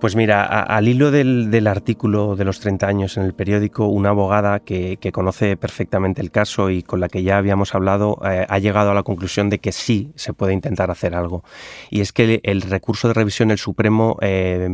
Pues 0.00 0.16
mira, 0.16 0.44
al 0.44 0.86
hilo 0.86 1.10
del, 1.10 1.66
artículo 1.66 2.36
de 2.36 2.44
los 2.44 2.60
30 2.60 2.86
años 2.86 3.16
en 3.16 3.22
el 3.22 3.32
periódico, 3.32 3.86
una 3.86 4.10
abogada 4.10 4.60
que, 4.60 4.98
conoce 5.12 5.56
perfectamente 5.56 6.20
el 6.20 6.30
caso 6.30 6.68
y 6.68 6.82
con 6.82 7.00
la 7.00 7.08
que 7.08 7.22
ya 7.22 7.38
habíamos 7.38 7.74
hablado 7.74 8.18
eh, 8.24 8.44
ha 8.48 8.58
llegado 8.58 8.90
a 8.90 8.94
la 8.94 9.02
conclusión 9.02 9.48
de 9.48 9.60
que 9.60 9.72
sí 9.72 10.12
se 10.16 10.34
puede 10.34 10.52
intentar 10.52 10.90
hacer 10.90 11.14
algo. 11.14 11.42
Y 11.88 12.00
es 12.00 12.12
que 12.12 12.40
el, 12.42 12.60
recurso 12.62 13.08
de 13.08 13.14
revisión 13.14 13.48
del 13.48 13.58
Supremo 13.58 14.18
eh, 14.20 14.68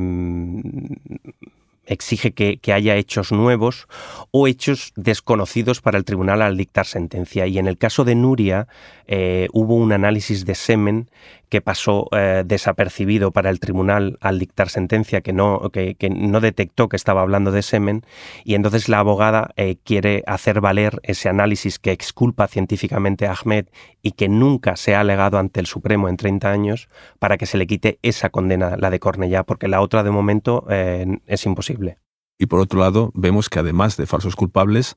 exige 1.90 2.32
que, 2.32 2.72
haya 2.72 2.96
hechos 2.96 3.32
nuevos 3.32 3.88
o 4.30 4.46
hechos 4.46 4.92
desconocidos 4.96 5.80
para 5.80 5.98
el 5.98 6.04
tribunal 6.04 6.40
al 6.40 6.56
dictar 6.56 6.86
sentencia. 6.86 7.46
Y 7.46 7.58
en 7.58 7.66
el 7.66 7.78
caso 7.78 8.04
de 8.04 8.14
Nuria 8.14 8.68
eh, 9.06 9.48
hubo 9.52 9.74
un 9.74 9.92
análisis 9.92 10.44
de 10.44 10.54
semen 10.54 11.10
que 11.50 11.60
pasó 11.60 12.08
eh, 12.12 12.44
desapercibido 12.46 13.32
para 13.32 13.50
el 13.50 13.60
tribunal 13.60 14.16
al 14.20 14.38
dictar 14.38 14.70
sentencia, 14.70 15.20
que 15.20 15.32
no, 15.32 15.70
que, 15.70 15.96
no 16.10 16.40
detectó 16.40 16.88
que 16.88 16.96
estaba 16.96 17.20
hablando 17.20 17.52
de 17.52 17.62
semen, 17.62 18.02
y 18.44 18.54
entonces 18.54 18.88
la 18.88 19.00
abogada 19.00 19.50
eh, 19.56 19.76
quiere 19.84 20.22
hacer 20.26 20.60
valer 20.60 21.00
ese 21.02 21.28
análisis 21.28 21.78
que 21.78 21.92
exculpa 21.92 22.46
científicamente 22.46 23.26
a 23.26 23.32
Ahmed 23.32 23.66
y 24.00 24.12
que 24.12 24.28
nunca 24.28 24.76
se 24.76 24.94
ha 24.94 25.00
alegado 25.00 25.38
ante 25.38 25.60
el 25.60 25.66
Supremo 25.66 26.08
en 26.08 26.16
30 26.16 26.50
años 26.50 26.88
para 27.18 27.36
que 27.36 27.46
se 27.46 27.58
le 27.58 27.66
quite 27.66 27.98
esa 28.02 28.30
condena, 28.30 28.76
la 28.78 28.90
de 28.90 29.00
Cornellá, 29.00 29.42
porque 29.42 29.68
la 29.68 29.80
otra 29.80 30.02
de 30.04 30.10
momento 30.10 30.66
es 30.70 31.46
imposible. 31.46 31.98
Y 32.38 32.46
por 32.46 32.60
otro 32.60 32.80
lado, 32.80 33.10
vemos 33.14 33.50
que 33.50 33.58
además 33.58 33.96
de 33.96 34.06
falsos 34.06 34.36
culpables, 34.36 34.96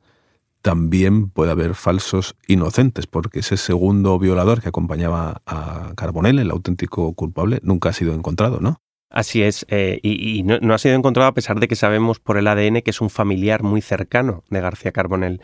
también 0.64 1.30
puede 1.30 1.52
haber 1.52 1.76
falsos 1.76 2.36
inocentes, 2.48 3.06
porque 3.06 3.40
ese 3.40 3.58
segundo 3.58 4.18
violador 4.18 4.62
que 4.62 4.70
acompañaba 4.70 5.42
a 5.46 5.92
Carbonell, 5.96 6.40
el 6.40 6.50
auténtico 6.52 7.14
culpable, 7.14 7.60
nunca 7.64 7.90
ha 7.90 7.94
sido 7.94 8.14
encontrado, 8.14 8.62
¿no? 8.62 8.82
Así 9.10 9.44
es, 9.44 9.66
eh, 9.70 10.00
y, 10.02 10.42
no, 10.42 10.74
ha 10.74 10.78
sido 10.80 10.96
encontrado 10.96 11.30
a 11.30 11.34
pesar 11.36 11.60
de 11.60 11.68
que 11.68 11.76
sabemos 11.76 12.20
por 12.20 12.38
el 12.38 12.48
ADN 12.48 12.82
que 12.82 12.90
es 12.90 13.00
un 13.00 13.12
familiar 13.12 13.62
muy 13.62 13.82
cercano 13.82 14.44
de 14.50 14.62
García 14.62 14.92
Carbonell, 14.92 15.40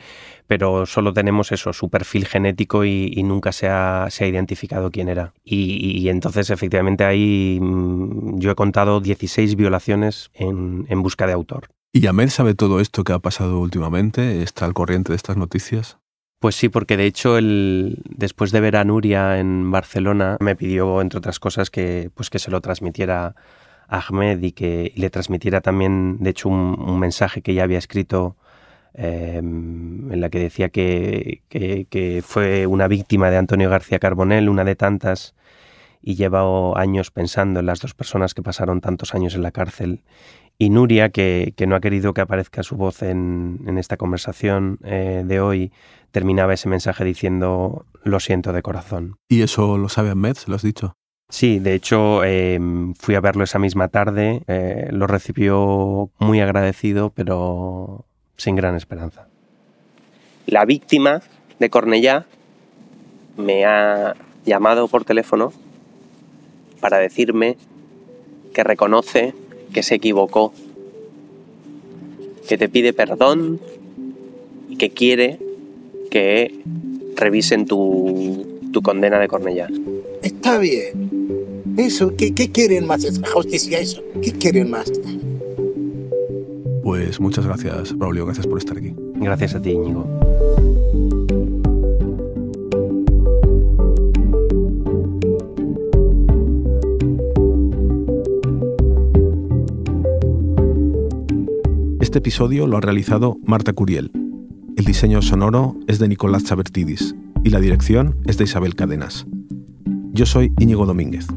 pero 0.47 0.87
solo 0.87 1.13
tenemos 1.13 1.51
eso, 1.51 1.71
su 1.73 1.89
perfil 1.89 2.25
genético 2.25 2.83
y, 2.83 3.21
nunca 3.21 3.51
se 3.51 3.67
ha, 3.67 4.07
identificado 4.21 4.89
quién 4.89 5.09
era. 5.09 5.33
Y, 5.43 6.07
entonces 6.09 6.49
efectivamente 6.49 7.03
ahí 7.03 7.59
mm, 7.61 8.39
yo 8.39 8.49
he 8.49 8.55
contado 8.55 9.01
16 9.01 9.55
violaciones 9.55 10.31
en 10.33 11.03
busca 11.03 11.27
de 11.27 11.33
autor. 11.33 11.69
¿Y 11.91 12.05
Ahmed 12.05 12.29
sabe 12.29 12.53
todo 12.53 12.79
esto 12.79 13.03
que 13.03 13.13
ha 13.13 13.19
pasado 13.19 13.59
últimamente? 13.59 14.43
¿Está 14.43 14.65
al 14.65 14.73
corriente 14.73 15.11
de 15.11 15.15
estas 15.15 15.37
noticias? 15.37 15.97
Pues 16.39 16.55
sí, 16.55 16.69
porque 16.69 16.97
de 16.97 17.05
hecho 17.05 17.37
el, 17.37 18.01
después 18.05 18.51
de 18.51 18.61
ver 18.61 18.77
a 18.77 18.83
Nuria 18.83 19.39
en 19.39 19.71
Barcelona 19.71 20.37
me 20.39 20.55
pidió, 20.55 21.01
entre 21.01 21.17
otras 21.17 21.39
cosas, 21.39 21.71
que, 21.71 22.11
pues 22.13 22.29
que 22.29 22.39
se 22.39 22.51
lo 22.51 22.61
transmitiera 22.61 23.35
a 23.87 23.99
Ahmed 24.07 24.41
y 24.43 24.51
que 24.51 24.93
le 24.95 25.09
transmitiera 25.09 25.61
también, 25.61 26.17
de 26.19 26.29
hecho, 26.29 26.47
un, 26.47 26.99
mensaje 26.99 27.41
que 27.41 27.55
ya 27.55 27.63
había 27.63 27.79
escrito 27.79 28.37
em, 28.93 30.11
en 30.11 30.21
la 30.21 30.29
que 30.29 30.39
decía 30.39 30.69
que, 30.69 31.41
que, 31.49 32.23
fue 32.25 32.67
una 32.67 32.87
víctima 32.87 33.31
de 33.31 33.37
Antonio 33.37 33.69
García 33.69 33.99
Carbonell, 33.99 34.47
una 34.47 34.63
de 34.63 34.75
tantas, 34.75 35.35
y 36.01 36.15
lleva 36.15 36.43
años 36.79 37.11
pensando 37.11 37.59
en 37.59 37.65
las 37.65 37.81
dos 37.81 37.93
personas 37.93 38.33
que 38.33 38.43
pasaron 38.43 38.79
tantos 38.79 39.13
años 39.13 39.35
en 39.35 39.41
la 39.41 39.51
cárcel 39.51 40.03
y 40.61 40.69
Nuria, 40.69 41.09
que, 41.09 41.53
no 41.65 41.75
ha 41.75 41.79
querido 41.79 42.13
que 42.13 42.19
aparezca 42.19 42.63
su 42.63 42.75
voz 42.75 43.01
en, 43.01 43.77
esta 43.77 43.95
conversación 43.95 44.77
eh, 44.83 45.23
de 45.25 45.39
hoy, 45.39 45.71
terminaba 46.11 46.53
ese 46.53 46.67
mensaje 46.67 47.05
diciendo 47.05 47.85
lo 48.03 48.19
siento 48.19 48.51
de 48.51 48.61
corazón. 48.61 49.15
¿Y 49.29 49.41
eso 49.41 49.77
lo 49.77 49.87
sabe 49.87 50.09
Ahmed? 50.09 50.35
¿Se 50.35 50.49
lo 50.49 50.57
has 50.57 50.61
dicho? 50.61 50.93
Sí, 51.29 51.59
de 51.59 51.75
hecho 51.75 52.25
em, 52.25 52.93
fui 52.95 53.15
a 53.15 53.21
verlo 53.21 53.45
esa 53.45 53.57
misma 53.57 53.87
tarde, 53.87 54.41
eh, 54.47 54.89
lo 54.91 55.07
recibió 55.07 56.09
muy 56.19 56.41
agradecido, 56.41 57.11
pero 57.11 58.05
sin 58.35 58.55
gran 58.55 58.75
esperanza. 58.75 59.29
La 60.45 60.65
víctima 60.65 61.21
de 61.59 61.69
Cornellá 61.69 62.25
me 63.37 63.63
ha 63.63 64.15
llamado 64.43 64.89
por 64.89 65.05
teléfono 65.05 65.53
para 66.81 66.97
decirme 66.97 67.55
que 68.53 68.63
reconoce 68.63 69.33
que 69.73 69.83
se 69.83 69.95
equivocó, 69.95 70.53
que 72.47 72.57
te 72.57 72.69
pide 72.69 72.93
perdón 72.93 73.59
y 74.69 74.75
que 74.77 74.89
quiere 74.89 75.39
que 76.09 76.59
revisen 77.15 77.65
tu, 77.65 78.45
condena 78.83 79.19
de 79.19 79.27
Cornellá. 79.27 79.67
Está 80.23 80.57
bien. 80.57 81.09
Eso, 81.77 82.15
¿qué, 82.15 82.33
¿qué, 82.33 82.51
quieren 82.51 82.87
más? 82.87 83.03
¿Es 83.03 83.21
justicia 83.31 83.79
eso? 83.79 84.01
¿Qué 84.21 84.31
quieren 84.31 84.69
más? 84.69 84.91
Pues 86.83 87.19
muchas 87.19 87.45
gracias, 87.45 87.95
Braulio. 87.97 88.25
Gracias 88.25 88.47
por 88.47 88.57
estar 88.57 88.77
aquí. 88.77 88.93
Gracias 89.15 89.55
a 89.55 89.61
ti, 89.61 89.71
Íñigo. 89.71 90.05
Este 102.09 102.17
episodio 102.17 102.65
lo 102.65 102.75
ha 102.75 102.81
realizado 102.81 103.37
Marta 103.45 103.71
Curiel. 103.71 104.11
El 104.75 104.83
diseño 104.83 105.21
sonoro 105.21 105.75
es 105.85 105.99
de 105.99 106.07
Nicolás 106.07 106.43
Chabertidis 106.43 107.15
y 107.43 107.51
la 107.51 107.59
dirección 107.59 108.17
es 108.25 108.39
de 108.39 108.45
Isabel 108.45 108.73
Cadenas. 108.73 109.27
Yo 110.11 110.25
soy 110.25 110.51
Íñigo 110.57 110.87
Domínguez. 110.87 111.27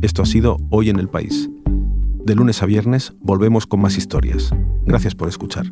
Esto 0.00 0.22
ha 0.22 0.24
sido 0.24 0.56
Hoy 0.70 0.88
en 0.88 0.98
el 0.98 1.10
País. 1.10 1.50
De 2.24 2.34
lunes 2.34 2.62
a 2.62 2.66
viernes 2.66 3.12
volvemos 3.20 3.66
con 3.66 3.82
más 3.82 3.98
historias. 3.98 4.54
Gracias 4.86 5.14
por 5.14 5.28
escuchar. 5.28 5.70